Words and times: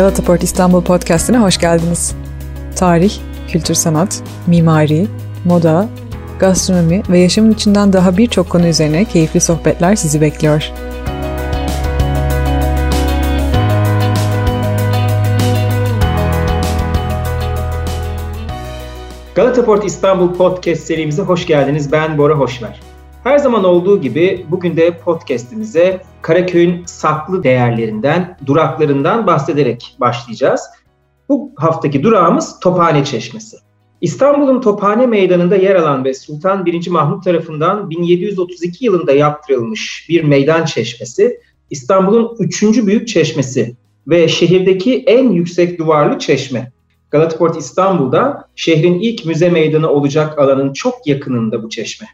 Galata 0.00 0.24
Port 0.24 0.42
İstanbul 0.42 0.82
Podcast'ine 0.82 1.38
hoş 1.38 1.58
geldiniz. 1.58 2.14
Tarih, 2.76 3.12
kültür 3.48 3.74
sanat, 3.74 4.22
mimari, 4.46 5.06
moda, 5.44 5.88
gastronomi 6.38 7.02
ve 7.08 7.18
yaşamın 7.18 7.50
içinden 7.50 7.92
daha 7.92 8.16
birçok 8.16 8.50
konu 8.50 8.66
üzerine 8.66 9.04
keyifli 9.04 9.40
sohbetler 9.40 9.96
sizi 9.96 10.20
bekliyor. 10.20 10.72
Galata 19.34 19.64
Port 19.64 19.84
İstanbul 19.84 20.34
Podcast 20.34 20.82
serimize 20.82 21.22
hoş 21.22 21.46
geldiniz. 21.46 21.92
Ben 21.92 22.18
Bora 22.18 22.34
Hoşver. 22.34 22.89
Her 23.24 23.38
zaman 23.38 23.64
olduğu 23.64 24.00
gibi 24.00 24.46
bugün 24.50 24.76
de 24.76 24.98
podcast'imize 24.98 26.02
Karaköy'ün 26.22 26.82
saklı 26.86 27.44
değerlerinden, 27.44 28.36
duraklarından 28.46 29.26
bahsederek 29.26 29.96
başlayacağız. 30.00 30.60
Bu 31.28 31.52
haftaki 31.56 32.02
durağımız 32.02 32.60
Tophane 32.60 33.04
Çeşmesi. 33.04 33.56
İstanbul'un 34.00 34.60
Tophane 34.60 35.06
Meydanı'nda 35.06 35.56
yer 35.56 35.74
alan 35.74 36.04
ve 36.04 36.14
Sultan 36.14 36.66
1. 36.66 36.88
Mahmut 36.88 37.24
tarafından 37.24 37.90
1732 37.90 38.84
yılında 38.84 39.12
yaptırılmış 39.12 40.06
bir 40.08 40.24
meydan 40.24 40.64
çeşmesi, 40.64 41.40
İstanbul'un 41.70 42.36
üçüncü 42.38 42.86
büyük 42.86 43.08
çeşmesi 43.08 43.76
ve 44.08 44.28
şehirdeki 44.28 45.04
en 45.06 45.30
yüksek 45.30 45.78
duvarlı 45.78 46.18
çeşme. 46.18 46.72
Galataport 47.10 47.56
İstanbul'da 47.56 48.48
şehrin 48.56 49.00
ilk 49.00 49.26
müze 49.26 49.48
meydanı 49.48 49.90
olacak 49.90 50.38
alanın 50.38 50.72
çok 50.72 51.06
yakınında 51.06 51.62
bu 51.62 51.68
çeşme. 51.68 52.06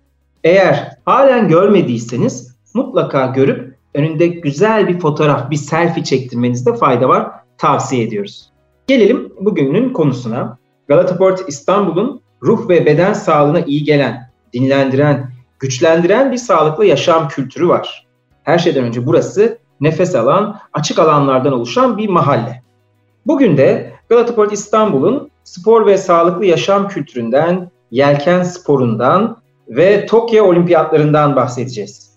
Eğer 0.46 0.98
halen 1.04 1.48
görmediyseniz 1.48 2.56
mutlaka 2.74 3.26
görüp 3.26 3.76
önünde 3.94 4.26
güzel 4.26 4.88
bir 4.88 5.00
fotoğraf, 5.00 5.50
bir 5.50 5.56
selfie 5.56 6.04
çektirmenizde 6.04 6.74
fayda 6.74 7.08
var. 7.08 7.30
Tavsiye 7.58 8.02
ediyoruz. 8.02 8.50
Gelelim 8.86 9.32
bugünün 9.40 9.92
konusuna. 9.92 10.58
Galata 10.88 11.16
Port 11.16 11.44
İstanbul'un 11.48 12.20
ruh 12.42 12.68
ve 12.68 12.86
beden 12.86 13.12
sağlığına 13.12 13.60
iyi 13.60 13.84
gelen, 13.84 14.30
dinlendiren, 14.52 15.30
güçlendiren 15.60 16.32
bir 16.32 16.36
sağlıklı 16.36 16.84
yaşam 16.84 17.28
kültürü 17.28 17.68
var. 17.68 18.06
Her 18.42 18.58
şeyden 18.58 18.84
önce 18.84 19.06
burası 19.06 19.58
nefes 19.80 20.14
alan, 20.14 20.58
açık 20.72 20.98
alanlardan 20.98 21.52
oluşan 21.52 21.98
bir 21.98 22.08
mahalle. 22.08 22.62
Bugün 23.26 23.56
de 23.56 23.92
Galata 24.08 24.34
Port 24.34 24.52
İstanbul'un 24.52 25.30
spor 25.44 25.86
ve 25.86 25.98
sağlıklı 25.98 26.44
yaşam 26.44 26.88
kültüründen, 26.88 27.70
yelken 27.90 28.42
sporundan 28.42 29.45
ve 29.68 30.06
Tokyo 30.06 30.44
Olimpiyatlarından 30.44 31.36
bahsedeceğiz. 31.36 32.10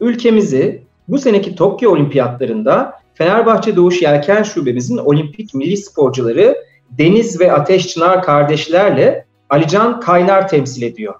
Ülkemizi 0.00 0.82
bu 1.08 1.18
seneki 1.18 1.54
Tokyo 1.54 1.90
Olimpiyatlarında 1.90 2.92
Fenerbahçe 3.14 3.76
Doğuş 3.76 4.02
Yelken 4.02 4.42
Şubemizin 4.42 4.96
olimpik 4.96 5.54
milli 5.54 5.76
sporcuları 5.76 6.56
Deniz 6.90 7.40
ve 7.40 7.52
Ateş 7.52 7.88
Çınar 7.88 8.22
kardeşlerle 8.22 9.26
Alican 9.50 10.00
Kaynar 10.00 10.48
temsil 10.48 10.82
ediyor. 10.82 11.14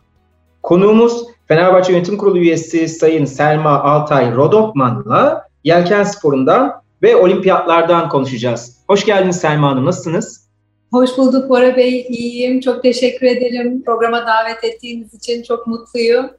Konuğumuz 0.63 1.27
Fenerbahçe 1.49 1.93
Yönetim 1.93 2.17
Kurulu 2.17 2.39
üyesi 2.39 2.89
Sayın 2.89 3.25
Selma 3.25 3.81
Altay 3.81 4.35
Rodopman'la 4.35 5.49
yelken 5.65 6.03
sporundan 6.03 6.83
ve 7.03 7.17
olimpiyatlardan 7.17 8.09
konuşacağız. 8.09 8.79
Hoş 8.87 9.05
geldiniz 9.05 9.37
Selma 9.37 9.71
Hanım, 9.71 9.85
nasılsınız? 9.85 10.44
Hoş 10.93 11.19
bulduk 11.19 11.49
Bora 11.51 11.77
Bey, 11.77 12.07
iyiyim. 12.09 12.61
Çok 12.61 12.83
teşekkür 12.83 13.27
ederim. 13.27 13.83
Programa 13.83 14.27
davet 14.27 14.65
ettiğiniz 14.65 15.15
için 15.15 15.43
çok 15.43 15.67
mutluyum. 15.67 16.31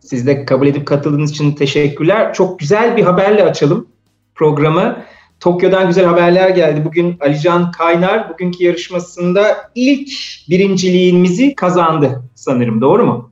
Siz 0.00 0.26
de 0.26 0.44
kabul 0.44 0.66
edip 0.66 0.86
katıldığınız 0.86 1.30
için 1.30 1.52
teşekkürler. 1.52 2.34
Çok 2.34 2.58
güzel 2.58 2.96
bir 2.96 3.02
haberle 3.02 3.44
açalım 3.44 3.88
programı. 4.34 5.04
Tokyo'dan 5.40 5.86
güzel 5.86 6.04
haberler 6.04 6.50
geldi. 6.50 6.84
Bugün 6.84 7.16
Alican 7.20 7.70
Kaynar 7.70 8.30
bugünkü 8.30 8.64
yarışmasında 8.64 9.56
ilk 9.74 10.08
birinciliğimizi 10.50 11.54
kazandı 11.54 12.22
sanırım. 12.34 12.80
Doğru 12.80 13.06
mu? 13.06 13.30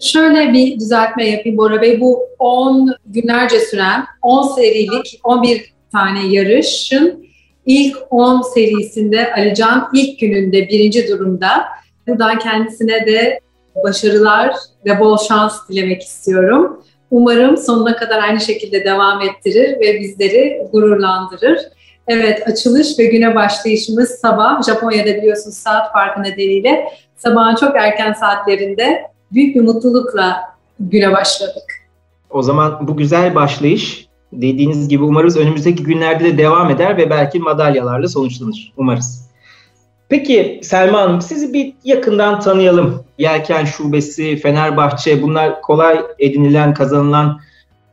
Şöyle 0.00 0.52
bir 0.52 0.80
düzeltme 0.80 1.28
yapayım 1.28 1.58
Bora 1.58 1.82
Bey. 1.82 2.00
Bu 2.00 2.20
10 2.38 2.94
günlerce 3.06 3.60
süren 3.60 4.04
10 4.22 4.48
serilik 4.54 5.20
11 5.24 5.72
tane 5.92 6.26
yarışın 6.26 7.27
İlk 7.68 7.96
10 8.10 8.42
serisinde 8.42 9.32
Alican 9.34 9.88
ilk 9.94 10.20
gününde 10.20 10.68
birinci 10.68 11.08
durumda. 11.08 11.64
Buradan 12.06 12.38
kendisine 12.38 13.06
de 13.06 13.40
başarılar 13.84 14.54
ve 14.84 15.00
bol 15.00 15.18
şans 15.18 15.68
dilemek 15.68 16.02
istiyorum. 16.02 16.82
Umarım 17.10 17.56
sonuna 17.56 17.96
kadar 17.96 18.22
aynı 18.22 18.40
şekilde 18.40 18.84
devam 18.84 19.22
ettirir 19.22 19.80
ve 19.80 20.00
bizleri 20.00 20.62
gururlandırır. 20.72 21.60
Evet, 22.06 22.48
açılış 22.48 22.98
ve 22.98 23.04
güne 23.04 23.34
başlayışımız 23.34 24.10
sabah. 24.10 24.62
Japonya'da 24.62 25.16
biliyorsunuz 25.16 25.56
saat 25.56 25.92
farkı 25.92 26.22
nedeniyle 26.22 26.84
sabahın 27.16 27.56
çok 27.56 27.76
erken 27.76 28.12
saatlerinde 28.12 29.02
büyük 29.32 29.56
bir 29.56 29.60
mutlulukla 29.60 30.40
güne 30.80 31.12
başladık. 31.12 31.88
O 32.30 32.42
zaman 32.42 32.88
bu 32.88 32.96
güzel 32.96 33.34
başlayış 33.34 34.07
dediğiniz 34.32 34.88
gibi 34.88 35.04
umarız 35.04 35.36
önümüzdeki 35.36 35.82
günlerde 35.82 36.24
de 36.24 36.38
devam 36.38 36.70
eder 36.70 36.96
ve 36.96 37.10
belki 37.10 37.38
madalyalarla 37.38 38.08
sonuçlanır. 38.08 38.72
Umarız. 38.76 39.28
Peki 40.08 40.60
Selma 40.62 41.00
Hanım 41.00 41.20
sizi 41.20 41.52
bir 41.52 41.74
yakından 41.84 42.40
tanıyalım. 42.40 43.04
Yelken 43.18 43.64
Şubesi, 43.64 44.36
Fenerbahçe 44.36 45.22
bunlar 45.22 45.62
kolay 45.62 46.00
edinilen, 46.18 46.74
kazanılan 46.74 47.40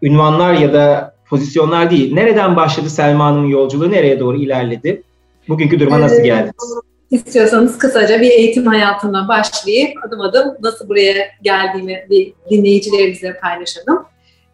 ünvanlar 0.01 0.53
ya 0.53 0.73
da 0.73 1.15
pozisyonlar 1.29 1.91
değil. 1.91 2.13
Nereden 2.13 2.55
başladı 2.55 2.89
Selma 2.89 3.25
Hanım'ın 3.25 3.47
yolculuğu, 3.47 3.91
nereye 3.91 4.19
doğru 4.19 4.37
ilerledi? 4.37 5.03
Bugünkü 5.47 5.79
duruma 5.79 6.01
nasıl 6.01 6.23
geldiniz? 6.23 6.53
İstiyorsanız 7.11 7.77
kısaca 7.77 8.21
bir 8.21 8.29
eğitim 8.29 8.65
hayatına 8.65 9.27
başlayıp 9.27 10.05
adım 10.07 10.21
adım 10.21 10.57
nasıl 10.61 10.89
buraya 10.89 11.15
geldiğimi 11.41 12.05
bir 12.09 12.33
dinleyicilerimize 12.49 13.37
paylaşalım. 13.41 14.05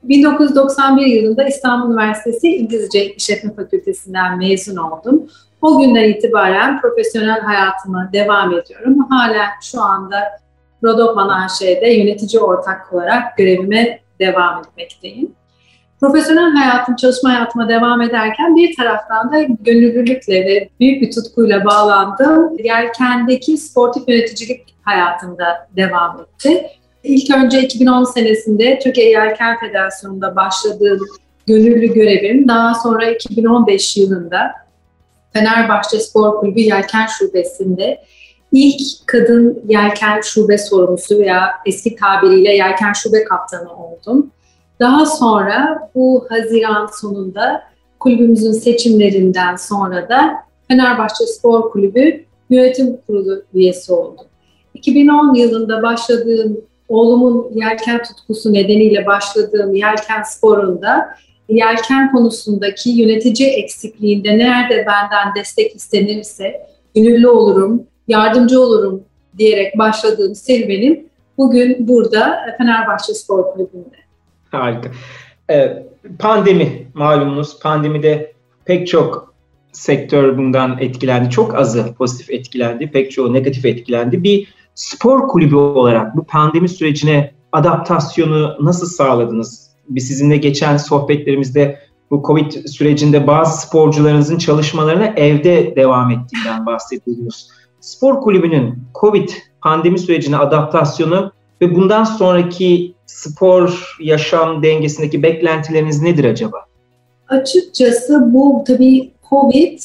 1991 0.03 1.06
yılında 1.06 1.44
İstanbul 1.44 1.94
Üniversitesi 1.94 2.56
İngilizce 2.56 3.16
İşletme 3.16 3.53
Fakültesinden 3.53 4.38
mezun 4.38 4.75
oldum. 4.75 5.28
O 5.62 5.79
günden 5.79 6.09
itibaren 6.09 6.81
profesyonel 6.81 7.39
hayatıma 7.39 8.09
devam 8.13 8.53
ediyorum. 8.57 9.00
Hala 9.09 9.45
şu 9.62 9.81
anda 9.81 10.17
Rodopman 10.84 11.29
AŞ'de 11.29 11.89
yönetici 11.89 12.41
ortak 12.41 12.94
olarak 12.94 13.38
görevime 13.38 14.00
devam 14.19 14.59
etmekteyim. 14.59 15.35
Profesyonel 16.00 16.51
hayatım, 16.51 16.95
çalışma 16.95 17.29
hayatıma 17.29 17.69
devam 17.69 18.01
ederken 18.01 18.56
bir 18.56 18.75
taraftan 18.75 19.33
da 19.33 19.41
gönüllülükle 19.41 20.45
ve 20.45 20.69
büyük 20.79 21.01
bir 21.01 21.12
tutkuyla 21.12 21.66
bağlandığım 21.66 22.57
yelkendeki 22.63 23.57
sportif 23.57 24.07
yöneticilik 24.07 24.75
hayatımda 24.81 25.68
devam 25.75 26.22
etti. 26.22 26.68
İlk 27.03 27.38
önce 27.38 27.62
2010 27.62 28.03
senesinde 28.03 28.79
Türkiye 28.84 29.09
Yelken 29.09 29.59
Federasyonu'nda 29.59 30.35
başladığım 30.35 31.00
gönüllü 31.47 31.94
görevim, 31.94 32.47
daha 32.47 32.73
sonra 32.73 33.06
2015 33.12 33.97
yılında 33.97 34.51
Fenerbahçe 35.34 36.00
Spor 36.00 36.39
Kulübü 36.39 36.59
Yelken 36.59 37.07
Şubesi'nde 37.07 38.03
ilk 38.51 39.07
kadın 39.07 39.63
yelken 39.67 40.22
şube 40.22 40.57
sorumlusu 40.57 41.19
veya 41.19 41.51
eski 41.66 41.95
tabiriyle 41.95 42.56
yelken 42.56 42.94
şube 42.94 43.23
kaptanı 43.23 43.73
oldum. 43.73 44.31
Daha 44.79 45.06
sonra 45.06 45.89
bu 45.95 46.25
Haziran 46.29 46.89
sonunda 47.01 47.63
kulübümüzün 48.00 48.51
seçimlerinden 48.51 49.56
sonra 49.56 50.09
da 50.09 50.35
Fenerbahçe 50.68 51.28
Spor 51.28 51.72
Kulübü 51.72 52.25
yönetim 52.50 52.97
kurulu 53.07 53.44
üyesi 53.53 53.94
oldum. 53.94 54.25
2010 54.73 55.33
yılında 55.33 55.83
başladığım 55.83 56.62
oğlumun 56.91 57.51
yelken 57.55 58.03
tutkusu 58.03 58.53
nedeniyle 58.53 59.05
başladığım 59.05 59.75
yelken 59.75 60.23
sporunda 60.23 61.15
yelken 61.49 62.11
konusundaki 62.11 62.89
yönetici 62.89 63.49
eksikliğinde 63.49 64.38
nerede 64.38 64.85
benden 64.88 65.35
destek 65.35 65.75
istenirse 65.75 66.67
gönüllü 66.95 67.27
olurum, 67.27 67.83
yardımcı 68.07 68.61
olurum 68.61 69.03
diyerek 69.38 69.77
başladığım 69.77 70.35
serüvenim 70.35 71.05
bugün 71.38 71.88
burada 71.88 72.39
Fenerbahçe 72.57 73.13
Spor 73.13 73.43
Kulübü'nde. 73.43 73.95
Harika. 74.51 74.91
Ee, 75.49 75.83
pandemi 76.19 76.88
malumunuz 76.93 77.59
pandemide 77.59 78.33
pek 78.65 78.88
çok 78.88 79.33
sektör 79.71 80.38
bundan 80.38 80.77
etkilendi. 80.79 81.29
Çok 81.29 81.55
azı 81.55 81.93
pozitif 81.93 82.29
etkilendi, 82.31 82.91
pek 82.91 83.11
çoğu 83.11 83.33
negatif 83.33 83.65
etkilendi. 83.65 84.23
Bir 84.23 84.47
spor 84.75 85.27
kulübü 85.27 85.56
olarak 85.56 86.18
bu 86.18 86.23
pandemi 86.23 86.69
sürecine 86.69 87.33
adaptasyonu 87.51 88.56
nasıl 88.62 88.88
sağladınız? 88.88 89.71
Biz 89.89 90.07
sizinle 90.07 90.38
geçen 90.38 90.77
sohbetlerimizde 90.77 91.79
bu 92.12 92.23
Covid 92.27 92.51
sürecinde 92.51 93.27
bazı 93.27 93.68
sporcularınızın 93.68 94.38
çalışmalarına 94.38 95.06
evde 95.06 95.75
devam 95.75 96.12
ettiğinden 96.12 96.65
bahsediyoruz. 96.65 97.47
Spor 97.79 98.21
kulübünün 98.21 98.79
Covid 99.01 99.29
pandemi 99.62 100.00
sürecine 100.00 100.38
adaptasyonu 100.38 101.31
ve 101.62 101.75
bundan 101.75 102.03
sonraki 102.03 102.94
spor 103.06 103.95
yaşam 104.00 104.63
dengesindeki 104.63 105.24
beklentileriniz 105.24 106.01
nedir 106.01 106.25
acaba? 106.25 106.57
Açıkçası 107.27 108.33
bu 108.33 108.63
tabii 108.67 109.12
Covid, 109.29 109.79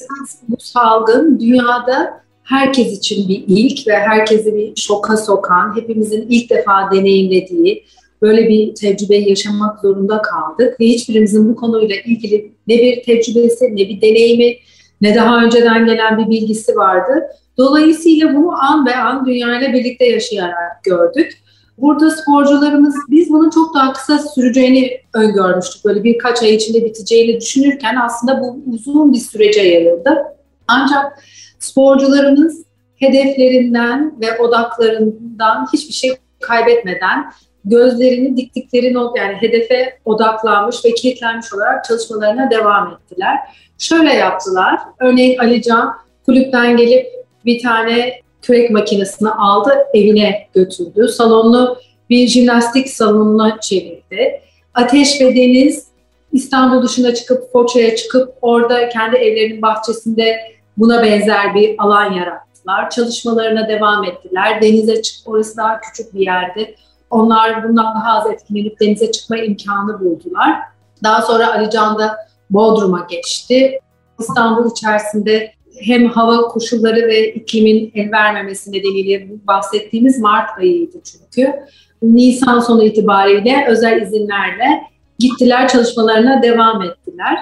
bu 0.48 0.56
salgın 0.58 1.40
dünyada 1.40 2.25
herkes 2.46 2.98
için 2.98 3.28
bir 3.28 3.44
ilk 3.48 3.86
ve 3.86 3.98
herkesi 3.98 4.56
bir 4.56 4.76
şoka 4.76 5.16
sokan, 5.16 5.76
hepimizin 5.76 6.26
ilk 6.28 6.50
defa 6.50 6.90
deneyimlediği 6.92 7.84
böyle 8.22 8.48
bir 8.48 8.74
tecrübeyi 8.74 9.28
yaşamak 9.28 9.80
zorunda 9.80 10.22
kaldık 10.22 10.80
ve 10.80 10.84
hiçbirimizin 10.84 11.48
bu 11.48 11.56
konuyla 11.56 11.96
ilgili 11.96 12.52
ne 12.66 12.78
bir 12.78 13.02
tecrübesi, 13.02 13.64
ne 13.76 13.88
bir 13.88 14.00
deneyimi, 14.00 14.56
ne 15.00 15.14
daha 15.14 15.44
önceden 15.44 15.86
gelen 15.86 16.18
bir 16.18 16.30
bilgisi 16.30 16.76
vardı. 16.76 17.22
Dolayısıyla 17.58 18.34
bunu 18.34 18.52
an 18.52 18.86
be 18.86 18.96
an 18.96 19.26
dünyayla 19.26 19.72
birlikte 19.72 20.06
yaşayarak 20.06 20.84
gördük. 20.84 21.42
Burada 21.78 22.10
sporcularımız 22.10 22.94
biz 23.10 23.30
bunun 23.30 23.50
çok 23.50 23.74
daha 23.74 23.92
kısa 23.92 24.18
süreceğini 24.18 25.00
öngörmüştük. 25.14 25.84
Böyle 25.84 26.04
birkaç 26.04 26.42
ay 26.42 26.54
içinde 26.54 26.84
biteceğini 26.84 27.40
düşünürken 27.40 27.96
aslında 27.96 28.40
bu 28.40 28.58
uzun 28.74 29.12
bir 29.12 29.18
sürece 29.18 29.60
yayıldı. 29.60 30.22
Ancak 30.68 31.22
sporcularımız 31.66 32.64
hedeflerinden 32.96 34.14
ve 34.20 34.38
odaklarından 34.38 35.66
hiçbir 35.72 35.92
şey 35.92 36.12
kaybetmeden 36.40 37.32
gözlerini 37.64 38.36
diktikleri 38.36 38.94
not 38.94 39.18
yani 39.18 39.34
hedefe 39.34 39.98
odaklanmış 40.04 40.84
ve 40.84 40.94
kilitlenmiş 40.94 41.52
olarak 41.52 41.84
çalışmalarına 41.84 42.50
devam 42.50 42.92
ettiler. 42.92 43.38
Şöyle 43.78 44.14
yaptılar. 44.14 44.80
Örneğin 45.00 45.38
Alican 45.38 45.94
kulüpten 46.26 46.76
gelip 46.76 47.06
bir 47.44 47.62
tane 47.62 48.20
kürek 48.42 48.70
makinesini 48.70 49.30
aldı, 49.30 49.70
evine 49.94 50.48
götürdü. 50.54 51.08
Salonunu 51.08 51.76
bir 52.10 52.28
jimnastik 52.28 52.88
salonuna 52.88 53.60
çevirdi. 53.60 54.40
Ateş 54.74 55.20
ve 55.20 55.36
Deniz 55.36 55.86
İstanbul 56.32 56.82
dışına 56.82 57.14
çıkıp 57.14 57.52
Foça'ya 57.52 57.96
çıkıp 57.96 58.34
orada 58.42 58.88
kendi 58.88 59.16
evlerinin 59.16 59.62
bahçesinde 59.62 60.55
buna 60.78 61.02
benzer 61.02 61.54
bir 61.54 61.74
alan 61.78 62.12
yarattılar. 62.12 62.90
Çalışmalarına 62.90 63.68
devam 63.68 64.04
ettiler. 64.04 64.62
Denize 64.62 65.02
çık, 65.02 65.28
orası 65.28 65.56
daha 65.56 65.80
küçük 65.80 66.14
bir 66.14 66.20
yerdi. 66.20 66.74
Onlar 67.10 67.68
bundan 67.68 67.94
daha 67.94 68.18
az 68.18 68.30
etkilenip 68.30 68.80
denize 68.80 69.10
çıkma 69.10 69.36
imkanı 69.36 70.00
buldular. 70.00 70.58
Daha 71.04 71.22
sonra 71.22 71.54
Ali 71.54 71.70
Can 71.70 71.98
da 71.98 72.16
Bodrum'a 72.50 73.06
geçti. 73.10 73.80
İstanbul 74.18 74.70
içerisinde 74.70 75.52
hem 75.80 76.06
hava 76.06 76.48
koşulları 76.48 76.96
ve 76.96 77.32
iklimin 77.32 77.92
el 77.94 78.12
vermemesi 78.12 78.72
nedeniyle 78.72 79.28
bahsettiğimiz 79.46 80.18
Mart 80.18 80.58
ayıydı 80.58 80.96
çünkü. 81.04 81.54
Nisan 82.02 82.60
sonu 82.60 82.84
itibariyle 82.84 83.66
özel 83.68 84.02
izinlerle 84.02 84.82
gittiler 85.18 85.68
çalışmalarına 85.68 86.42
devam 86.42 86.82
ettiler. 86.82 87.38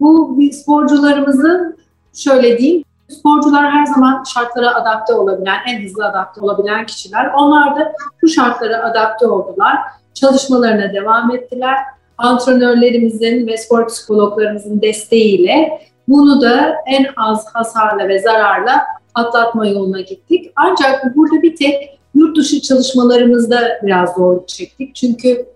Bu 0.00 0.38
sporcularımızın 0.52 1.76
şöyle 2.14 2.58
diyeyim, 2.58 2.84
sporcular 3.08 3.70
her 3.70 3.86
zaman 3.86 4.24
şartlara 4.34 4.74
adapte 4.74 5.14
olabilen, 5.14 5.58
en 5.68 5.84
hızlı 5.84 6.04
adapte 6.04 6.40
olabilen 6.40 6.86
kişiler. 6.86 7.32
Onlar 7.36 7.76
da 7.76 7.92
bu 8.22 8.28
şartlara 8.28 8.82
adapte 8.84 9.26
oldular. 9.26 9.78
Çalışmalarına 10.14 10.92
devam 10.92 11.34
ettiler. 11.34 11.76
Antrenörlerimizin 12.18 13.46
ve 13.46 13.56
spor 13.56 13.88
psikologlarımızın 13.88 14.82
desteğiyle 14.82 15.80
bunu 16.08 16.40
da 16.40 16.74
en 16.86 17.06
az 17.16 17.46
hasarla 17.54 18.08
ve 18.08 18.18
zararla 18.18 18.82
atlatma 19.14 19.66
yoluna 19.66 20.00
gittik. 20.00 20.52
Ancak 20.56 21.16
burada 21.16 21.42
bir 21.42 21.56
tek 21.56 21.98
yurt 22.14 22.36
dışı 22.36 22.60
çalışmalarımızda 22.60 23.80
biraz 23.82 24.14
zorluk 24.14 24.48
çektik. 24.48 24.94
Çünkü 24.94 25.46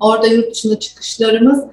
orada 0.00 0.26
yurt 0.26 0.50
dışında 0.50 0.78
çıkışlarımızın 0.78 1.70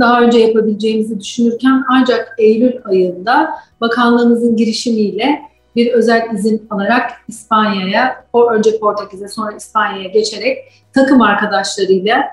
daha 0.00 0.20
önce 0.20 0.38
yapabileceğimizi 0.38 1.20
düşünürken 1.20 1.84
ancak 1.88 2.34
Eylül 2.38 2.72
ayında 2.84 3.50
bakanlığımızın 3.80 4.56
girişimiyle 4.56 5.42
bir 5.76 5.92
özel 5.92 6.34
izin 6.34 6.66
alarak 6.70 7.10
İspanya'ya, 7.28 8.24
önce 8.52 8.78
Portekiz'e 8.78 9.28
sonra 9.28 9.56
İspanya'ya 9.56 10.08
geçerek 10.08 10.58
takım 10.92 11.22
arkadaşlarıyla 11.22 12.24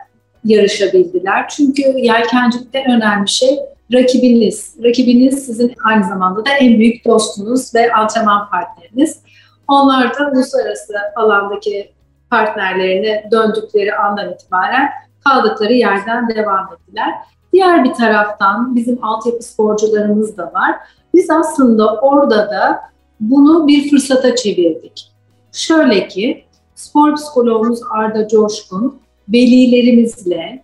yarışabildiler. 0.46 1.48
Çünkü 1.48 1.82
yelkencilikte 1.82 2.80
en 2.80 2.96
önemli 2.96 3.30
şey 3.30 3.60
rakibiniz. 3.94 4.76
Rakibiniz 4.84 5.46
sizin 5.46 5.74
aynı 5.86 6.04
zamanda 6.04 6.46
da 6.46 6.50
en 6.50 6.80
büyük 6.80 7.06
dostunuz 7.06 7.76
ve 7.76 7.94
antrenman 7.94 8.50
partneriniz. 8.50 9.20
Onlar 9.68 10.20
da 10.20 10.32
uluslararası 10.34 10.94
alandaki 11.16 11.92
partnerlerine 12.30 13.30
döndükleri 13.32 13.96
andan 13.96 14.34
itibaren 14.34 14.90
kaldıkları 15.24 15.74
yerden 15.74 16.30
devam 16.30 16.70
ettiler. 16.74 17.14
Diğer 17.54 17.84
bir 17.84 17.94
taraftan 17.94 18.76
bizim 18.76 19.04
altyapı 19.04 19.44
sporcularımız 19.44 20.38
da 20.38 20.44
var. 20.44 20.76
Biz 21.14 21.30
aslında 21.30 21.96
orada 21.96 22.38
da 22.38 22.82
bunu 23.20 23.68
bir 23.68 23.90
fırsata 23.90 24.36
çevirdik. 24.36 25.12
Şöyle 25.52 26.08
ki 26.08 26.46
spor 26.76 27.16
psikologumuz 27.16 27.80
Arda 27.90 28.28
Coşkun 28.28 29.00
velilerimizle 29.30 30.64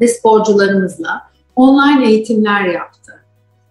ve 0.00 0.08
sporcularımızla 0.08 1.22
online 1.56 2.08
eğitimler 2.08 2.64
yaptı. 2.64 3.12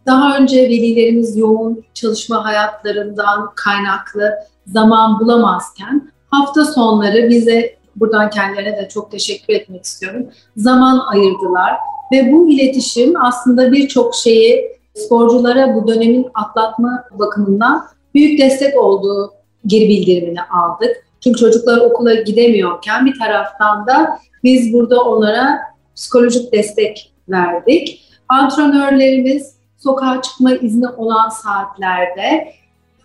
Daha 0.05 0.37
önce 0.37 0.63
velilerimiz 0.63 1.37
yoğun 1.37 1.83
çalışma 1.93 2.45
hayatlarından 2.45 3.51
kaynaklı 3.55 4.33
zaman 4.67 5.19
bulamazken 5.19 6.11
hafta 6.31 6.65
sonları 6.65 7.29
bize 7.29 7.77
buradan 7.99 8.29
kendilerine 8.29 8.77
de 8.77 8.87
çok 8.89 9.11
teşekkür 9.11 9.53
etmek 9.53 9.83
istiyorum. 9.83 10.27
Zaman 10.57 10.99
ayırdılar 11.11 11.73
ve 12.11 12.31
bu 12.31 12.49
iletişim 12.49 13.13
aslında 13.25 13.71
birçok 13.71 14.15
şeyi 14.15 14.77
sporculara 14.93 15.75
bu 15.75 15.87
dönemin 15.87 16.27
atlatma 16.33 17.03
bakımından 17.11 17.83
büyük 18.15 18.39
destek 18.39 18.77
olduğu 18.77 19.33
geri 19.65 19.87
bildirimini 19.87 20.41
aldık. 20.41 21.07
Çünkü 21.23 21.39
çocuklar 21.39 21.77
okula 21.77 22.13
gidemiyorken 22.13 23.05
bir 23.05 23.19
taraftan 23.19 23.87
da 23.87 24.19
biz 24.43 24.73
burada 24.73 25.03
onlara 25.03 25.59
psikolojik 25.95 26.53
destek 26.53 27.13
verdik. 27.29 28.03
Antrenörlerimiz 28.29 29.55
sokağa 29.77 30.21
çıkma 30.21 30.51
izni 30.51 30.87
olan 30.87 31.29
saatlerde 31.29 32.53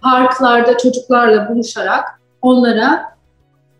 parklarda 0.02 0.78
çocuklarla 0.78 1.48
buluşarak 1.48 2.04
onlara 2.42 3.02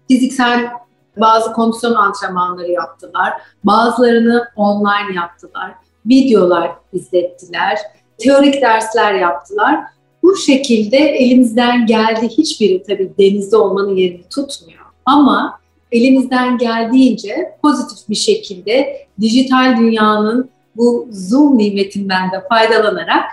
fiziksel 0.09 0.71
bazı 1.17 1.53
kondisyon 1.53 1.95
antrenmanları 1.95 2.71
yaptılar. 2.71 3.33
Bazılarını 3.65 4.49
online 4.57 5.15
yaptılar. 5.17 5.75
Videolar 6.07 6.71
izlettiler. 6.93 7.79
Teorik 8.19 8.63
dersler 8.63 9.15
yaptılar. 9.15 9.81
Bu 10.23 10.37
şekilde 10.37 10.97
elimizden 10.97 11.87
geldi 11.87 12.29
hiçbiri 12.29 12.83
tabii 12.83 13.13
denizde 13.19 13.57
olmanın 13.57 13.97
yerini 13.97 14.29
tutmuyor. 14.29 14.81
Ama 15.07 15.59
elimizden 15.93 16.59
geldiğince 16.59 17.57
pozitif 17.63 18.09
bir 18.09 18.15
şekilde 18.15 19.07
dijital 19.21 19.77
dünyanın 19.77 20.51
bu 20.77 21.09
Zoom 21.11 21.59
nimetinden 21.59 22.33
de 22.33 22.45
faydalanarak 22.49 23.25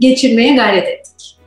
geçirmeye 0.00 0.56
gayret 0.56 0.88
ettik. 0.88 1.37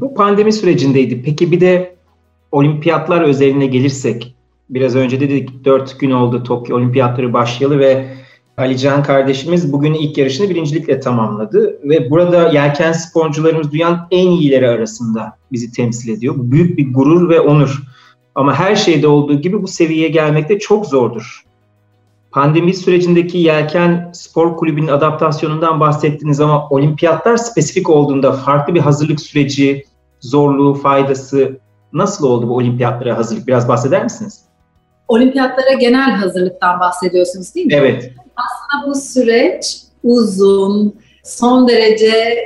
Bu 0.00 0.14
pandemi 0.14 0.52
sürecindeydi. 0.52 1.22
Peki 1.22 1.52
bir 1.52 1.60
de 1.60 1.96
olimpiyatlar 2.52 3.20
özeline 3.20 3.66
gelirsek, 3.66 4.34
biraz 4.70 4.96
önce 4.96 5.20
dedik 5.20 5.64
4 5.64 6.00
gün 6.00 6.10
oldu 6.10 6.42
Tokyo 6.42 6.76
olimpiyatları 6.76 7.32
başlayalı 7.32 7.78
ve 7.78 8.06
Ali 8.56 8.78
Can 8.78 9.02
kardeşimiz 9.02 9.72
bugün 9.72 9.94
ilk 9.94 10.18
yarışını 10.18 10.50
birincilikle 10.50 11.00
tamamladı 11.00 11.80
ve 11.84 12.10
burada 12.10 12.48
yelken 12.48 12.92
sporcularımız 12.92 13.72
dünyanın 13.72 13.98
en 14.10 14.30
iyileri 14.30 14.68
arasında 14.68 15.36
bizi 15.52 15.72
temsil 15.72 16.08
ediyor. 16.08 16.34
Bu 16.38 16.50
büyük 16.50 16.78
bir 16.78 16.94
gurur 16.94 17.28
ve 17.28 17.40
onur. 17.40 17.82
Ama 18.34 18.54
her 18.54 18.76
şeyde 18.76 19.08
olduğu 19.08 19.40
gibi 19.40 19.62
bu 19.62 19.68
seviyeye 19.68 20.08
gelmek 20.08 20.48
de 20.48 20.58
çok 20.58 20.86
zordur. 20.86 21.44
Pandemi 22.30 22.74
sürecindeki 22.74 23.38
Yelken 23.38 24.10
Spor 24.14 24.56
Kulübü'nün 24.56 24.88
adaptasyonundan 24.88 25.80
bahsettiniz 25.80 26.40
ama 26.40 26.68
olimpiyatlar 26.68 27.36
spesifik 27.36 27.90
olduğunda 27.90 28.32
farklı 28.32 28.74
bir 28.74 28.80
hazırlık 28.80 29.20
süreci, 29.20 29.84
zorluğu, 30.20 30.74
faydası 30.74 31.60
nasıl 31.92 32.26
oldu 32.26 32.48
bu 32.48 32.56
olimpiyatlara 32.56 33.18
hazırlık? 33.18 33.46
Biraz 33.46 33.68
bahseder 33.68 34.04
misiniz? 34.04 34.40
Olimpiyatlara 35.08 35.72
genel 35.72 36.10
hazırlıktan 36.10 36.80
bahsediyorsunuz 36.80 37.54
değil 37.54 37.66
mi? 37.66 37.74
Evet. 37.74 38.12
Aslında 38.36 38.90
bu 38.90 38.94
süreç 38.94 39.76
uzun, 40.04 40.94
son 41.24 41.68
derece 41.68 42.36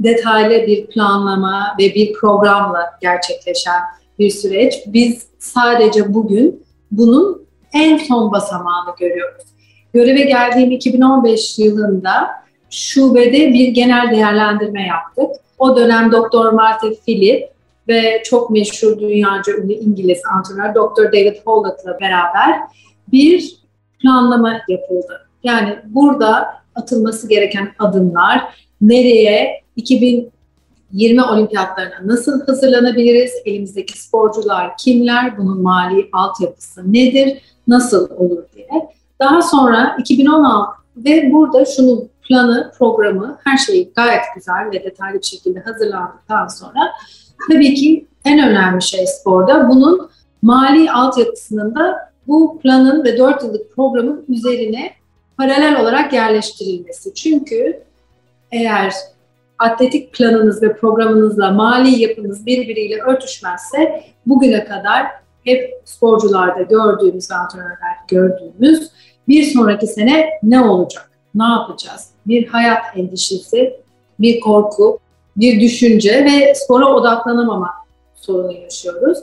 detaylı 0.00 0.66
bir 0.66 0.86
planlama 0.86 1.76
ve 1.78 1.94
bir 1.94 2.12
programla 2.12 2.84
gerçekleşen 3.00 3.80
bir 4.18 4.30
süreç. 4.30 4.74
Biz 4.86 5.26
sadece 5.38 6.14
bugün 6.14 6.64
bunun 6.90 7.46
en 7.72 7.96
son 7.98 8.32
basamağını 8.32 8.94
görüyoruz. 8.98 9.44
Göreve 9.94 10.22
geldiğim 10.22 10.70
2015 10.70 11.58
yılında 11.58 12.30
şubede 12.70 13.52
bir 13.52 13.68
genel 13.68 14.10
değerlendirme 14.10 14.86
yaptık. 14.86 15.30
O 15.60 15.76
dönem 15.76 16.12
Doktor 16.12 16.52
Martin 16.52 16.98
Philip 17.06 17.50
ve 17.88 18.22
çok 18.24 18.50
meşhur 18.50 18.98
dünyaca 19.00 19.52
ünlü 19.52 19.72
İngiliz 19.72 20.18
antrenör 20.36 20.74
Dr. 20.74 21.12
David 21.12 21.36
Howlett'la 21.44 22.00
beraber 22.00 22.60
bir 23.12 23.56
planlama 23.98 24.60
yapıldı. 24.68 25.28
Yani 25.44 25.78
burada 25.84 26.46
atılması 26.74 27.28
gereken 27.28 27.72
adımlar 27.78 28.54
nereye 28.80 29.62
2020 29.76 30.30
olimpiyatlarına 31.32 32.00
nasıl 32.04 32.46
hazırlanabiliriz? 32.46 33.32
Elimizdeki 33.44 34.00
sporcular 34.02 34.76
kimler? 34.76 35.38
Bunun 35.38 35.62
mali 35.62 36.08
altyapısı 36.12 36.92
nedir? 36.92 37.42
Nasıl 37.68 38.10
olur 38.10 38.42
diye. 38.56 38.68
Daha 39.20 39.42
sonra 39.42 39.96
2016 39.98 40.72
ve 40.96 41.32
burada 41.32 41.64
şunun 41.64 42.10
planı, 42.30 42.72
programı, 42.78 43.38
her 43.44 43.56
şey 43.56 43.92
gayet 43.96 44.22
güzel 44.34 44.70
ve 44.72 44.84
detaylı 44.84 45.18
bir 45.18 45.26
şekilde 45.26 45.60
hazırlandıktan 45.60 46.46
sonra 46.46 46.92
tabii 47.50 47.74
ki 47.74 48.06
en 48.24 48.48
önemli 48.48 48.82
şey 48.82 49.06
sporda 49.06 49.68
bunun 49.68 50.10
mali 50.42 50.90
altyapısının 50.90 51.74
da 51.74 52.10
bu 52.26 52.58
planın 52.62 53.04
ve 53.04 53.18
4 53.18 53.42
yıllık 53.42 53.76
programın 53.76 54.24
üzerine 54.28 54.90
paralel 55.36 55.80
olarak 55.80 56.12
yerleştirilmesi. 56.12 57.14
Çünkü 57.14 57.82
eğer 58.52 58.94
atletik 59.58 60.12
planınız 60.12 60.62
ve 60.62 60.76
programınızla 60.76 61.50
mali 61.50 62.00
yapınız 62.00 62.46
birbiriyle 62.46 63.02
örtüşmezse 63.02 64.04
bugüne 64.26 64.64
kadar 64.64 65.06
hep 65.44 65.82
sporcularda 65.84 66.62
gördüğümüz, 66.62 67.30
antrenörler 67.30 67.96
gördüğümüz 68.08 68.90
bir 69.28 69.42
sonraki 69.42 69.86
sene 69.86 70.28
ne 70.42 70.60
olacak? 70.60 71.09
Ne 71.34 71.44
yapacağız? 71.44 72.08
Bir 72.26 72.46
hayat 72.46 72.82
endişesi, 72.96 73.80
bir 74.20 74.40
korku, 74.40 74.98
bir 75.36 75.60
düşünce 75.60 76.24
ve 76.24 76.54
spora 76.54 76.94
odaklanamama 76.94 77.70
sorunu 78.14 78.52
yaşıyoruz. 78.52 79.18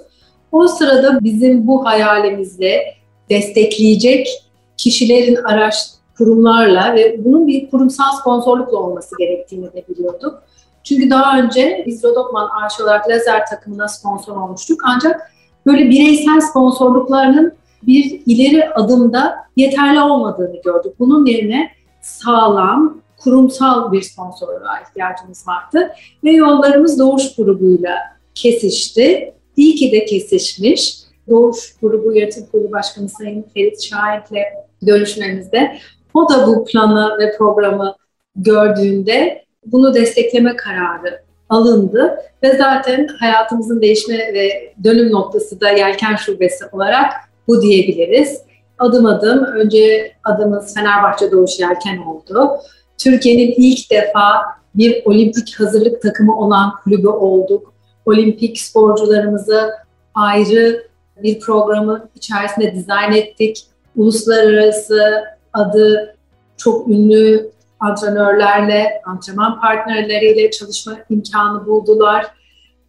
O 0.51 0.67
sırada 0.67 1.23
bizim 1.23 1.67
bu 1.67 1.85
hayalimizle 1.85 2.93
destekleyecek 3.29 4.43
kişilerin 4.77 5.35
araç 5.35 5.75
kurumlarla 6.17 6.95
ve 6.95 7.25
bunun 7.25 7.47
bir 7.47 7.69
kurumsal 7.69 8.11
sponsorlukla 8.21 8.77
olması 8.77 9.15
gerektiğini 9.19 9.73
de 9.73 9.83
biliyorduk. 9.89 10.43
Çünkü 10.83 11.09
daha 11.09 11.39
önce 11.39 11.83
biz 11.85 12.03
Rodopman 12.03 12.49
Arş 12.63 12.81
olarak 12.81 13.09
lazer 13.09 13.45
takımına 13.45 13.87
sponsor 13.87 14.37
olmuştuk. 14.37 14.81
Ancak 14.85 15.31
böyle 15.65 15.89
bireysel 15.89 16.41
sponsorluklarının 16.41 17.53
bir 17.83 18.21
ileri 18.25 18.69
adımda 18.69 19.35
yeterli 19.55 20.01
olmadığını 20.01 20.61
gördük. 20.61 20.93
Bunun 20.99 21.25
yerine 21.25 21.76
sağlam, 22.01 23.01
kurumsal 23.17 23.91
bir 23.91 24.01
sponsorluğa 24.01 24.79
ihtiyacımız 24.81 25.47
vardı. 25.47 25.91
Ve 26.23 26.31
yollarımız 26.31 26.99
Doğuş 26.99 27.35
grubuyla 27.35 27.97
kesişti. 28.35 29.33
İyi 29.57 29.75
ki 29.75 29.91
de 29.91 30.05
kesişmiş. 30.05 30.97
Doğuş 31.29 31.75
grubu 31.81 32.13
yönetim 32.13 32.45
kurulu 32.45 32.71
başkanı 32.71 33.09
Sayın 33.09 33.45
Ferit 33.53 33.81
Şahit'le 33.81 34.43
görüşmemizde 34.81 35.77
o 36.13 36.29
da 36.29 36.47
bu 36.47 36.65
planı 36.65 37.19
ve 37.19 37.37
programı 37.37 37.95
gördüğünde 38.35 39.45
bunu 39.65 39.93
destekleme 39.93 40.55
kararı 40.55 41.21
alındı 41.49 42.17
ve 42.43 42.57
zaten 42.57 43.07
hayatımızın 43.19 43.81
değişme 43.81 44.17
ve 44.17 44.73
dönüm 44.83 45.11
noktası 45.11 45.61
da 45.61 45.69
Yelken 45.69 46.15
Şubesi 46.15 46.65
olarak 46.71 47.13
bu 47.47 47.61
diyebiliriz. 47.61 48.41
Adım 48.79 49.05
adım 49.05 49.43
önce 49.43 50.11
adımız 50.23 50.73
Fenerbahçe 50.73 51.31
Doğuş 51.31 51.59
Yelken 51.59 51.97
oldu. 51.97 52.49
Türkiye'nin 52.97 53.53
ilk 53.57 53.91
defa 53.91 54.41
bir 54.75 55.05
olimpik 55.05 55.59
hazırlık 55.59 56.01
takımı 56.01 56.39
olan 56.39 56.73
kulübü 56.83 57.07
olduk. 57.07 57.73
Olimpik 58.05 58.59
sporcularımızı 58.59 59.69
ayrı 60.13 60.87
bir 61.23 61.39
programı 61.39 62.09
içerisinde 62.15 62.75
dizayn 62.75 63.11
ettik. 63.11 63.63
Uluslararası 63.95 65.23
adı 65.53 66.15
çok 66.57 66.87
ünlü 66.87 67.51
antrenörlerle, 67.79 69.01
antrenman 69.05 69.61
partnerleriyle 69.61 70.51
çalışma 70.51 70.97
imkanı 71.09 71.65
buldular. 71.65 72.25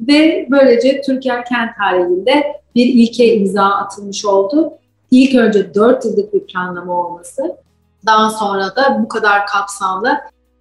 Ve 0.01 0.47
böylece 0.51 1.01
Türkiye 1.01 1.35
kent 1.35 1.71
tarihinde 1.79 2.53
bir 2.75 2.87
ilke 2.87 3.35
imza 3.35 3.65
atılmış 3.65 4.25
oldu. 4.25 4.73
İlk 5.11 5.35
önce 5.35 5.75
4 5.75 6.05
yıllık 6.05 6.35
bir 6.35 6.41
planlama 6.41 7.07
olması, 7.07 7.57
daha 8.07 8.31
sonra 8.31 8.77
da 8.77 9.03
bu 9.03 9.09
kadar 9.09 9.47
kapsamlı 9.47 10.19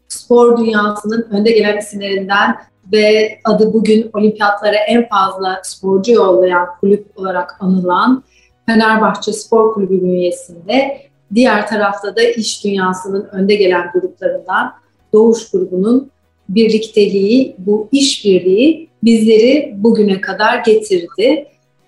spor 0.08 0.58
dünyasının 0.58 1.28
önde 1.32 1.52
gelen 1.52 1.78
isimlerinden 1.78 2.58
ve 2.92 3.40
adı 3.46 3.74
bugün 3.74 4.10
olimpiyatlara 4.14 4.76
en 4.76 5.10
fazla 5.10 5.60
sporcu 5.64 6.12
yollayan 6.12 6.68
kulüp 6.82 7.20
olarak 7.20 7.58
anılan 7.60 8.24
Fenerbahçe 8.66 9.34
Spor 9.34 9.74
Kulübü 9.74 10.02
bünyesinde 10.02 11.02
diğer 11.36 11.68
tarafta 11.68 12.16
da 12.16 12.22
iş 12.22 12.64
dünyasının 12.64 13.28
önde 13.32 13.56
gelen 13.56 13.92
gruplarından 13.94 14.74
Doğuş 15.14 15.52
grubunun 15.52 16.12
birlikteliği, 16.50 17.56
bu 17.58 17.90
işbirliği 17.92 18.90
bizleri 19.04 19.74
bugüne 19.78 20.22
kadar 20.22 20.58
getirdi. 20.58 21.48